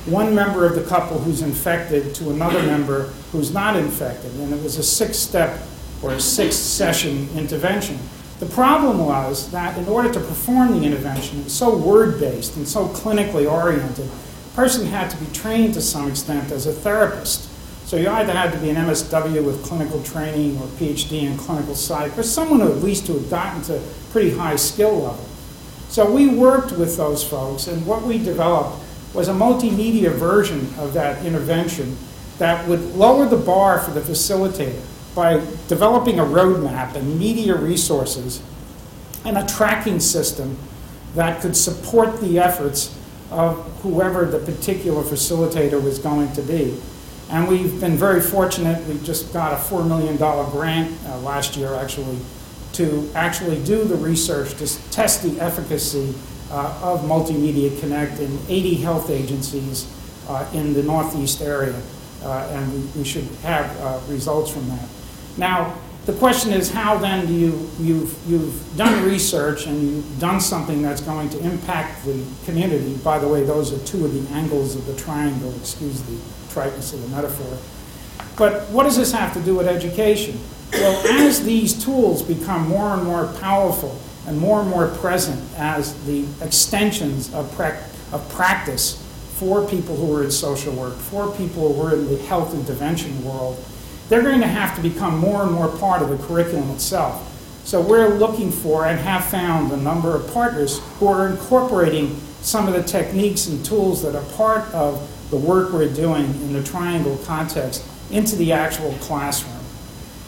one 0.06 0.36
member 0.36 0.66
of 0.66 0.76
the 0.76 0.84
couple 0.84 1.18
who's 1.18 1.42
infected 1.42 2.14
to 2.16 2.30
another 2.30 2.62
member 2.64 3.04
who's 3.32 3.54
not 3.54 3.78
infected. 3.78 4.34
And 4.34 4.52
it 4.52 4.62
was 4.62 4.78
a 4.78 4.84
six 4.84 5.18
step 5.18 5.62
or 6.02 6.12
a 6.12 6.20
six 6.20 6.56
session 6.56 7.30
intervention. 7.36 8.00
The 8.40 8.46
problem 8.48 9.00
was 9.00 9.50
that 9.52 9.78
in 9.78 9.88
order 9.88 10.12
to 10.12 10.20
perform 10.20 10.78
the 10.78 10.86
intervention, 10.86 11.40
it 11.40 11.44
was 11.46 11.54
so 11.54 11.76
word 11.76 12.20
based 12.20 12.58
and 12.58 12.68
so 12.68 12.88
clinically 12.90 13.50
oriented, 13.50 14.06
a 14.08 14.56
person 14.56 14.88
had 14.88 15.10
to 15.12 15.18
be 15.18 15.26
trained 15.32 15.74
to 15.76 15.82
some 15.82 16.10
extent 16.10 16.52
as 16.52 16.66
a 16.66 16.74
therapist. 16.74 17.50
So 17.88 17.98
you 17.98 18.10
either 18.10 18.34
had 18.34 18.52
to 18.52 18.58
be 18.58 18.70
an 18.70 18.76
MSW 18.76 19.46
with 19.46 19.64
clinical 19.64 20.04
training 20.04 20.58
or 20.58 20.68
PhD 20.68 21.24
in 21.24 21.38
clinical 21.38 21.76
psych, 21.76 22.18
or 22.18 22.24
someone 22.24 22.62
at 22.62 22.78
least 22.78 23.08
who 23.08 23.20
had 23.20 23.30
gotten 23.30 23.62
to 23.64 23.82
pretty 24.12 24.32
high 24.32 24.58
skill 24.58 24.96
level. 24.96 25.26
So 25.88 26.12
we 26.12 26.28
worked 26.28 26.72
with 26.74 26.98
those 26.98 27.24
folks, 27.24 27.68
and 27.68 27.86
what 27.86 28.02
we 28.02 28.18
developed 28.18 28.84
was 29.14 29.30
a 29.30 29.34
multimedia 29.34 30.12
version 30.12 30.68
of 30.78 30.94
that 30.94 31.26
intervention 31.26 31.96
that 32.38 32.68
would 32.68 32.82
lower 32.96 33.28
the 33.28 33.38
bar 33.38 33.80
for 33.80 33.92
the 33.92 34.02
facilitator 34.02 34.82
by 35.16 35.36
developing 35.68 36.20
a 36.20 36.24
roadmap 36.24 36.94
and 36.96 37.18
media 37.18 37.56
resources 37.56 38.44
and 39.24 39.38
a 39.38 39.46
tracking 39.48 40.00
system 40.00 40.58
that 41.16 41.42
could 41.42 41.56
support 41.56 42.20
the 42.20 42.38
efforts 42.38 42.96
of 43.32 43.58
whoever 43.82 44.26
the 44.26 44.40
particular 44.40 45.02
facilitator 45.02 45.82
was 45.82 45.98
going 45.98 46.32
to 46.34 46.42
be. 46.42 46.78
And 47.30 47.48
we've 47.48 47.80
been 47.80 47.98
very 47.98 48.22
fortunate. 48.22 48.86
We 48.88 49.00
just 49.00 49.34
got 49.34 49.54
a 49.54 49.56
$4 49.56 49.88
million 49.88 50.18
grant 50.18 50.96
uh, 51.08 51.18
last 51.20 51.58
year, 51.58 51.74
actually, 51.74 52.18
to 52.74 53.10
actually 53.16 53.64
do 53.64 53.84
the 53.86 53.96
research 53.96 54.54
to 54.56 54.92
test 54.92 55.24
the 55.24 55.40
efficacy 55.42 56.14
uh, 56.52 56.80
of 56.84 57.02
Multimedia 57.02 57.80
Connect 57.80 58.20
in 58.20 58.38
80 58.48 58.76
health 58.76 59.10
agencies 59.10 59.92
uh, 60.28 60.48
in 60.54 60.74
the 60.74 60.84
Northeast 60.84 61.42
area. 61.42 61.82
Uh, 62.22 62.48
and 62.52 62.74
we, 62.74 63.00
we, 63.00 63.04
should 63.04 63.26
have 63.44 63.66
uh, 63.82 64.00
results 64.08 64.52
from 64.52 64.68
that. 64.70 64.88
Now, 65.38 65.76
the 66.06 66.14
question 66.14 66.52
is 66.52 66.72
how 66.72 67.00
then 67.00 67.26
do 67.26 67.34
you, 67.34 67.70
you've, 67.80 68.16
you've 68.28 68.78
done 68.78 69.04
research 69.04 69.66
and 69.66 69.82
you've 69.82 70.20
done 70.20 70.40
something 70.40 70.84
that's 70.84 71.02
going 71.02 71.30
to 71.30 71.40
impact 71.40 72.06
the 72.06 72.24
community. 72.46 72.96
By 72.98 73.18
the 73.18 73.28
way, 73.28 73.44
those 73.44 73.74
are 73.74 73.84
two 73.86 74.06
of 74.06 74.14
the 74.14 74.34
angles 74.36 74.76
of 74.76 74.86
the 74.86 74.96
triangle, 74.96 75.54
excuse 75.56 76.02
the 76.04 76.20
triteness 76.54 76.94
of 76.94 77.02
the 77.02 77.08
metaphor. 77.08 77.58
But 78.38 78.70
what 78.70 78.84
does 78.84 78.98
this 78.98 79.12
have 79.14 79.34
to 79.34 79.42
do 79.42 79.56
with 79.56 79.68
education? 79.68 80.40
Well, 80.74 81.26
as 81.26 81.44
these 81.44 81.84
tools 81.84 82.22
become 82.22 82.68
more 82.68 82.94
and 82.94 83.04
more 83.04 83.28
powerful 83.40 84.00
and 84.28 84.38
more 84.38 84.62
and 84.62 84.70
more 84.70 84.88
present 84.88 85.42
as 85.58 85.94
the 86.06 86.26
extensions 86.42 87.34
of, 87.34 87.52
pra- 87.56 87.84
of 88.12 88.28
practice 88.30 89.02
for 89.38 89.68
people 89.68 89.96
who 89.96 90.16
are 90.16 90.24
in 90.24 90.32
social 90.32 90.74
work, 90.74 90.96
for 90.96 91.32
people 91.36 91.74
who 91.74 91.82
are 91.82 91.94
in 91.94 92.08
the 92.08 92.18
health 92.24 92.54
intervention 92.54 93.24
world, 93.24 93.58
they're 94.10 94.22
going 94.22 94.42
to 94.42 94.48
have 94.48 94.76
to 94.76 94.82
become 94.82 95.18
more 95.18 95.44
and 95.44 95.52
more 95.52 95.68
part 95.78 96.02
of 96.02 96.10
the 96.10 96.18
curriculum 96.28 96.70
itself. 96.72 97.32
So 97.66 97.82
we're 97.82 98.10
looking 98.10 98.52
for 98.52 98.86
and 98.86 99.00
have 99.00 99.26
found 99.26 99.72
a 99.72 99.78
number 99.78 100.16
of 100.16 100.32
partners 100.32 100.80
who 101.00 101.08
are 101.08 101.28
incorporating 101.28 102.16
some 102.42 102.68
of 102.68 102.76
the 102.76 102.84
techniques 102.84 103.48
and 103.48 103.66
tools 103.66 104.04
that 104.04 104.16
are 104.16 104.24
part 104.36 104.72
of 104.72 105.12
the 105.32 105.38
work 105.38 105.74
we're 105.74 105.92
doing 105.92 106.26
in 106.26 106.54
the 106.54 106.64
triangle 106.64 107.18
context 107.26 107.84
into 108.12 108.36
the 108.36 108.52
actual 108.52 108.92
classroom. 109.02 109.56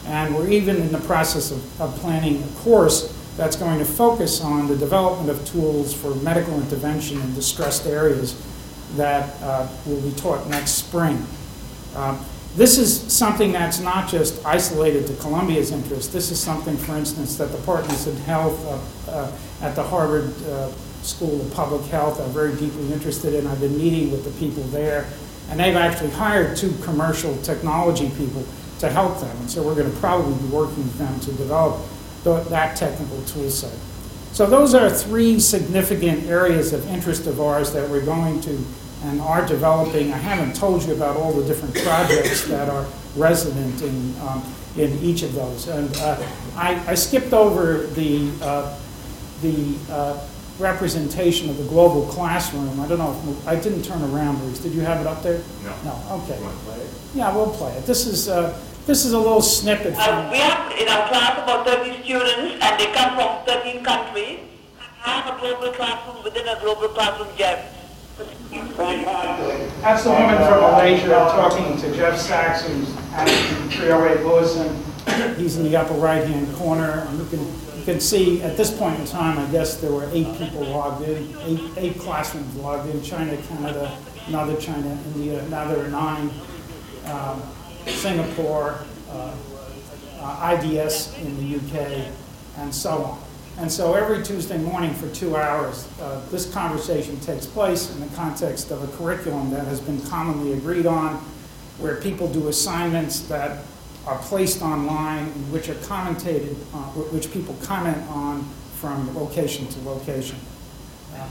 And 0.08 0.34
we're 0.36 0.50
even 0.50 0.78
in 0.78 0.92
the 0.92 1.00
process 1.02 1.52
of, 1.52 1.82
of 1.82 1.96
planning 1.98 2.42
a 2.42 2.48
course 2.60 3.14
that's 3.38 3.56
going 3.56 3.78
to 3.78 3.86
focus 3.86 4.42
on 4.42 4.68
the 4.68 4.76
development 4.76 5.30
of 5.30 5.46
tools 5.46 5.94
for 5.94 6.16
medical 6.16 6.60
intervention 6.60 7.22
in 7.22 7.36
distressed 7.36 7.86
areas 7.86 8.36
that 8.96 9.40
uh, 9.44 9.68
will 9.86 10.02
be 10.02 10.12
taught 10.14 10.48
next 10.48 10.72
spring. 10.72 11.24
Uh, 11.96 12.18
This 12.58 12.80
is 12.80 13.14
something 13.14 13.52
that's 13.52 13.80
not 13.80 14.10
just 14.10 14.44
isolated 14.44 15.06
to 15.06 15.14
Columbia's 15.18 15.72
interest. 15.72 16.12
This 16.12 16.32
is 16.32 16.40
something, 16.40 16.76
for 16.76 16.96
instance, 16.98 17.38
that 17.38 17.52
departments 17.52 18.08
of 18.08 18.18
health 18.22 18.60
uh, 19.08 19.12
uh, 19.12 19.32
at 19.62 19.76
the 19.76 19.84
Harvard 19.84 20.34
uh, 20.48 20.72
School 21.04 21.40
of 21.40 21.54
Public 21.54 21.84
Health 21.92 22.20
are 22.20 22.28
very 22.30 22.56
deeply 22.56 22.92
interested 22.92 23.36
in. 23.36 23.46
I've 23.46 23.60
been 23.60 23.78
meeting 23.78 24.10
with 24.12 24.24
the 24.24 24.32
people 24.40 24.64
there, 24.64 25.06
and 25.52 25.60
they've 25.60 25.76
actually 25.76 26.10
hired 26.10 26.58
two 26.58 26.74
commercial 26.82 27.38
technology 27.44 28.10
people 28.18 28.44
to 28.80 28.90
help 28.90 29.20
them. 29.20 29.38
And 29.38 29.52
so 29.52 29.62
we're 29.62 29.76
going 29.76 29.92
to 29.92 29.98
probably 30.00 30.34
be 30.44 30.52
working 30.52 30.78
with 30.78 30.98
them 30.98 31.20
to 31.20 31.32
develop 31.34 31.80
tho- 32.24 32.44
that 32.46 32.76
technical 32.76 33.22
tool 33.26 33.52
set. 33.52 33.78
So 34.32 34.48
those 34.48 34.74
are 34.74 34.90
three 34.90 35.40
significant 35.40 36.26
areas 36.26 36.74
of 36.74 36.88
interest 36.88 37.28
of 37.28 37.40
ours 37.40 37.72
that 37.74 37.88
we're 37.88 38.04
going 38.04 38.42
to 38.42 38.66
and 39.04 39.22
are 39.22 39.46
developing. 39.46 40.12
I 40.14 40.18
haven't 40.18 40.56
told 40.56 40.84
you 40.84 40.94
about 40.94 41.18
all 41.18 41.32
the 41.34 41.46
different 41.46 41.76
projects 41.76 42.48
that 42.48 42.70
are 42.70 42.86
resident 43.16 43.82
in, 43.82 44.20
um, 44.22 44.44
in 44.78 44.98
each 45.04 45.24
of 45.24 45.34
those. 45.34 45.68
And 45.68 45.96
uh, 45.98 46.22
I, 46.56 46.84
I 46.88 46.96
skipped 46.96 47.34
over 47.34 47.88
the, 47.88 48.32
uh, 48.42 48.78
the 49.42 49.76
uh, 49.92 50.28
representation 50.60 51.50
of 51.50 51.58
the 51.58 51.64
global 51.66 52.06
classroom. 52.08 52.80
I 52.80 52.88
don't 52.88 52.98
know, 52.98 53.12
if, 53.30 53.48
I 53.48 53.56
didn't 53.56 53.84
turn 53.84 54.02
around, 54.02 54.38
Bruce. 54.38 54.60
Did 54.60 54.74
you 54.74 54.82
have 54.82 55.00
it 55.02 55.08
up 55.08 55.22
there? 55.22 55.42
No. 55.64 55.76
No, 55.86 56.24
okay. 56.24 56.40
Yeah, 57.14 57.34
we'll 57.36 57.52
play 57.52 57.74
it. 57.74 57.86
This 57.86 58.06
is, 58.08 58.28
uh, 58.28 58.60
this 58.86 59.06
is 59.06 59.14
a 59.14 59.18
little 59.20 59.42
snippet 59.42 59.94
Uh, 59.96 60.04
from, 60.24 60.32
we 60.32 60.38
have 60.40 60.72
in 60.72 60.88
our 60.90 61.08
class 61.10 61.38
about 61.44 61.68
30 61.68 62.04
students 62.04 62.64
and 62.64 62.80
they 62.80 62.92
come 62.94 63.16
from 63.16 63.46
13 63.46 63.84
countries. 63.84 64.40
I 65.06 65.10
have 65.22 65.38
a 65.38 65.40
global 65.40 65.72
classroom 65.74 66.24
within 66.24 66.48
a 66.48 66.60
global 66.60 66.90
classroom, 66.90 67.30
Jeff. 67.38 67.77
That's 68.18 70.04
the 70.04 70.10
woman 70.10 70.38
from 70.38 70.62
Malaysia 70.62 71.08
talking 71.08 71.78
to 71.78 71.96
Jeff 71.96 72.18
Sachs, 72.20 72.66
who's 72.68 72.90
at 73.14 73.28
308 73.70 74.26
Lewisohn. 74.26 75.38
He's 75.38 75.58
in 75.58 75.64
the 75.64 75.76
upper 75.76 75.94
right-hand 75.94 76.56
corner. 76.56 77.08
You 77.16 77.26
can, 77.26 77.46
you 77.78 77.84
can 77.86 78.00
see, 78.00 78.42
at 78.42 78.58
this 78.58 78.76
point 78.76 79.00
in 79.00 79.06
time, 79.06 79.38
I 79.38 79.46
guess 79.52 79.78
there 79.80 79.92
were 79.92 80.10
eight 80.12 80.36
people 80.40 80.64
logged 80.66 81.08
in, 81.08 81.38
eight, 81.42 81.62
eight 81.78 82.00
classrooms 82.00 82.56
logged 82.56 82.90
in, 82.90 83.04
China, 83.04 83.38
Canada, 83.50 83.96
another 84.28 84.56
China, 84.60 84.98
India, 85.14 85.44
another 85.44 85.88
nine, 85.90 86.32
um, 87.06 87.44
Singapore, 87.86 88.80
uh, 89.12 89.36
uh, 90.20 90.58
IDS 90.60 91.16
in 91.20 91.38
the 91.38 91.58
UK, 91.58 92.08
and 92.58 92.74
so 92.74 93.04
on. 93.04 93.27
And 93.60 93.72
so 93.72 93.96
every 93.96 94.24
Tuesday 94.24 94.60
morning 94.60 94.94
for 94.94 95.10
two 95.16 95.36
hours, 95.36 95.88
uh, 96.00 96.22
this 96.30 96.52
conversation 96.54 97.20
takes 97.22 97.48
place 97.48 97.90
in 97.92 98.00
the 98.00 98.16
context 98.16 98.70
of 98.70 98.84
a 98.84 98.98
curriculum 98.98 99.50
that 99.50 99.66
has 99.66 99.82
been 99.82 100.00
commonly 100.02 100.54
agreed 100.54 100.86
on, 100.86 101.16
where 101.80 101.96
people 101.96 102.28
do 102.32 102.50
assignments 102.50 103.22
that 103.22 103.64
are 104.06 104.20
placed 104.20 104.62
online, 104.62 105.26
which 105.52 105.70
are 105.70 105.76
commentated, 105.76 106.56
uh, 106.74 106.78
which 107.12 107.32
people 107.32 107.56
comment 107.64 107.98
on 108.10 108.44
from 108.76 109.16
location 109.16 109.68
to 109.68 109.80
location. 109.90 110.38
Uh, 111.16 111.28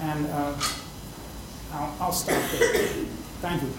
And 0.00 0.26
uh, 0.26 0.54
I'll 1.72 1.92
I'll 2.00 2.12
stop 2.12 2.40
there. 2.52 2.86
Thank 3.42 3.62
you. 3.62 3.72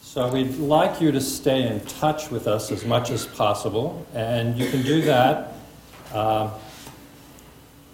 So 0.00 0.28
we'd 0.32 0.56
like 0.56 1.00
you 1.00 1.12
to 1.12 1.20
stay 1.20 1.66
in 1.66 1.80
touch 1.80 2.30
with 2.30 2.46
us 2.46 2.70
as 2.70 2.84
much 2.84 3.10
as 3.10 3.26
possible, 3.26 4.06
and 4.14 4.56
you 4.56 4.70
can 4.70 4.82
do 4.82 5.02
that 5.02 5.57
uh, 6.12 6.50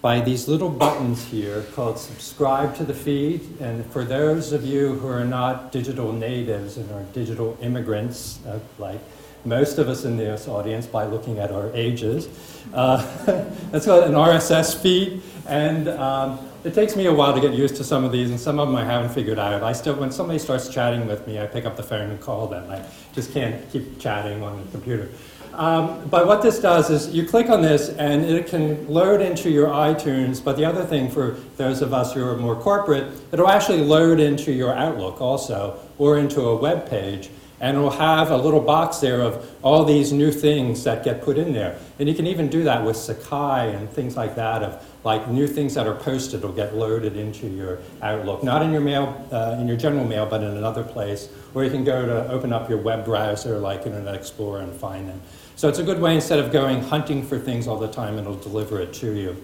by 0.05 0.21
these 0.21 0.49
little 0.49 0.69
buttons 0.69 1.25
here 1.25 1.63
called 1.75 1.99
subscribe 1.99 2.77
to 2.77 2.85
the 2.85 2.93
feed. 2.93 3.41
And 3.61 3.87
for 3.87 4.05
those 4.05 4.53
of 4.53 4.65
you 4.65 4.97
who 4.97 5.09
are 5.09 5.25
not 5.25 5.73
digital 5.73 6.13
natives 6.13 6.77
and 6.77 6.91
are 6.91 7.05
digital 7.15 7.57
immigrants, 7.63 8.39
uh, 8.47 8.59
like 8.79 9.01
most 9.47 9.79
of 9.79 9.89
us 9.89 10.05
in 10.05 10.17
this 10.17 10.47
audience 10.47 10.87
by 10.87 11.07
looking 11.07 11.39
at 11.39 11.51
our 11.51 11.71
ages, 11.75 12.29
uh, 12.75 12.99
that's 13.71 13.87
called 13.87 14.05
an 14.05 14.13
RSS 14.13 14.79
feed. 14.79 15.23
And 15.47 15.89
um, 15.89 16.39
it 16.65 16.75
takes 16.75 16.97
me 16.97 17.07
a 17.07 17.13
while 17.13 17.35
to 17.35 17.41
get 17.41 17.53
used 17.53 17.77
to 17.77 17.85
some 17.85 18.05
of 18.05 18.13
these, 18.13 18.31
and 18.31 18.41
some 18.41 18.59
of 18.59 18.69
them 18.69 18.77
I 18.77 18.85
haven't 18.85 19.11
figured 19.11 19.39
out. 19.39 19.63
I 19.63 19.73
still, 19.73 19.95
when 19.95 20.11
somebody 20.11 20.39
starts 20.39 20.69
chatting 20.69 21.07
with 21.07 21.27
me, 21.27 21.39
I 21.39 21.47
pick 21.47 21.67
up 21.67 21.77
the 21.77 21.83
phone 21.83 22.11
and 22.11 22.21
call 22.21 22.47
them. 22.47 22.71
I 22.71 22.83
just 23.15 23.33
can't 23.33 23.71
keep 23.71 23.99
chatting 24.01 24.43
on 24.43 24.65
the 24.65 24.71
computer. 24.71 25.11
Um, 25.57 26.09
but 26.09 26.27
what 26.27 26.43
this 26.43 26.59
does 26.59 26.91
is 26.91 27.15
you 27.15 27.27
click 27.27 27.49
on 27.49 27.63
this 27.63 27.89
and 27.91 28.25
it 28.25 28.47
can 28.47 28.89
load 28.89 29.21
into 29.21 29.51
your 29.51 29.69
iTunes. 29.69 30.43
But 30.43 30.57
the 30.57 30.65
other 30.65 30.85
thing 30.85 31.11
for 31.11 31.37
those 31.57 31.81
of 31.81 31.95
us 31.95 32.13
who 32.13 32.27
are 32.27 32.37
more 32.37 32.57
corporate, 32.57 33.13
it'll 33.33 33.49
actually 33.49 33.83
load 33.83 34.21
into 34.21 34.53
your 34.53 34.75
Outlook 34.75 35.21
also 35.21 35.79
or 35.99 36.19
into 36.19 36.41
a 36.43 36.57
web 36.57 36.89
page. 36.89 37.31
And 37.61 37.77
it'll 37.79 37.91
have 37.91 38.31
a 38.31 38.37
little 38.37 38.61
box 38.61 38.99
there 38.99 39.23
of 39.23 39.49
all 39.63 39.85
these 39.85 40.13
new 40.13 40.33
things 40.33 40.85
that 40.85 41.05
get 41.05 41.23
put 41.23 41.39
in 41.39 41.53
there. 41.53 41.79
And 41.99 42.09
you 42.09 42.15
can 42.15 42.27
even 42.27 42.49
do 42.49 42.65
that 42.65 42.85
with 42.85 42.97
Sakai 42.97 43.73
and 43.75 43.89
things 43.89 44.17
like 44.17 44.35
that 44.35 44.63
of 44.63 44.85
like 45.05 45.29
new 45.29 45.47
things 45.47 45.75
that 45.75 45.87
are 45.87 45.95
posted 45.95 46.43
will 46.43 46.53
get 46.53 46.75
loaded 46.75 47.17
into 47.17 47.47
your 47.47 47.79
Outlook. 48.03 48.43
Not 48.43 48.63
in 48.63 48.73
your 48.73 48.81
mail, 48.81 49.27
uh, 49.31 49.57
in 49.61 49.69
your 49.69 49.77
general 49.77 50.05
mail, 50.05 50.27
but 50.27 50.43
in 50.43 50.57
another 50.57 50.83
place. 50.83 51.29
Or 51.55 51.63
you 51.65 51.71
can 51.71 51.85
go 51.85 52.05
to 52.05 52.29
open 52.31 52.53
up 52.53 52.69
your 52.69 52.79
web 52.79 53.05
browser 53.05 53.59
like 53.59 53.87
Internet 53.87 54.15
Explorer 54.15 54.61
and 54.61 54.73
find 54.73 55.09
them. 55.09 55.23
So 55.57 55.69
it's 55.69 55.79
a 55.79 55.85
good 55.85 56.01
way 56.01 56.17
instead 56.17 56.41
of 56.41 56.51
going 56.51 56.83
hunting 56.83 57.25
for 57.25 57.39
things 57.39 57.69
all 57.69 57.79
the 57.79 57.91
time, 57.91 58.19
it'll 58.19 58.35
deliver 58.35 58.81
it 58.81 58.93
to 58.95 59.13
you. 59.13 59.37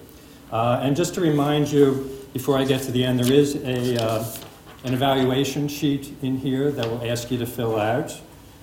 Uh, 0.51 0.81
and 0.83 0.97
just 0.97 1.15
to 1.15 1.21
remind 1.21 1.71
you, 1.71 2.19
before 2.33 2.59
I 2.59 2.65
get 2.65 2.83
to 2.83 2.91
the 2.91 3.05
end, 3.05 3.21
there 3.21 3.33
is 3.33 3.55
a, 3.55 4.03
uh, 4.03 4.25
an 4.83 4.93
evaluation 4.93 5.69
sheet 5.69 6.13
in 6.23 6.37
here 6.37 6.73
that 6.73 6.85
will 6.85 7.09
ask 7.09 7.31
you 7.31 7.39
to 7.39 7.47
fill 7.47 7.79
out. 7.79 8.21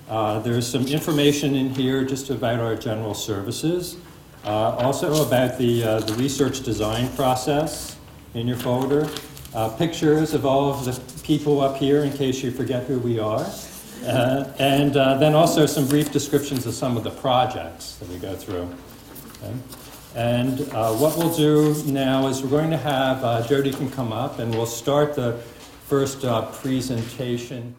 Uh, 0.09 0.39
there's 0.39 0.67
some 0.67 0.85
information 0.87 1.55
in 1.55 1.73
here 1.73 2.03
just 2.03 2.29
about 2.29 2.59
our 2.59 2.75
general 2.75 3.13
services, 3.13 3.95
uh, 4.43 4.75
also 4.75 5.25
about 5.25 5.57
the, 5.57 5.83
uh, 5.83 5.99
the 6.01 6.13
research 6.15 6.63
design 6.63 7.07
process 7.15 7.95
in 8.33 8.45
your 8.45 8.57
folder, 8.57 9.07
uh, 9.53 9.69
pictures 9.69 10.33
of 10.33 10.45
all 10.45 10.69
of 10.69 10.83
the 10.83 11.21
people 11.23 11.61
up 11.61 11.77
here 11.77 12.03
in 12.03 12.11
case 12.11 12.43
you 12.43 12.51
forget 12.51 12.83
who 12.83 12.99
we 12.99 13.19
are. 13.19 13.45
Uh, 14.05 14.51
and 14.59 14.95
uh, 14.95 15.17
then 15.17 15.33
also 15.33 15.65
some 15.65 15.87
brief 15.87 16.11
descriptions 16.11 16.65
of 16.65 16.73
some 16.73 16.97
of 16.97 17.03
the 17.03 17.11
projects 17.11 17.95
that 17.95 18.07
we 18.09 18.17
go 18.17 18.35
through. 18.35 18.69
Okay? 19.43 19.53
And 20.15 20.61
uh, 20.71 20.93
what 20.93 21.17
we'll 21.17 21.35
do 21.35 21.75
now 21.85 22.27
is 22.27 22.41
we're 22.41 22.49
going 22.49 22.71
to 22.71 22.77
have 22.77 23.23
uh, 23.23 23.45
Jody 23.47 23.71
can 23.71 23.89
come 23.91 24.11
up 24.11 24.39
and 24.39 24.51
we'll 24.53 24.65
start 24.65 25.13
the 25.13 25.33
first 25.87 26.25
uh, 26.25 26.49
presentation. 26.53 27.75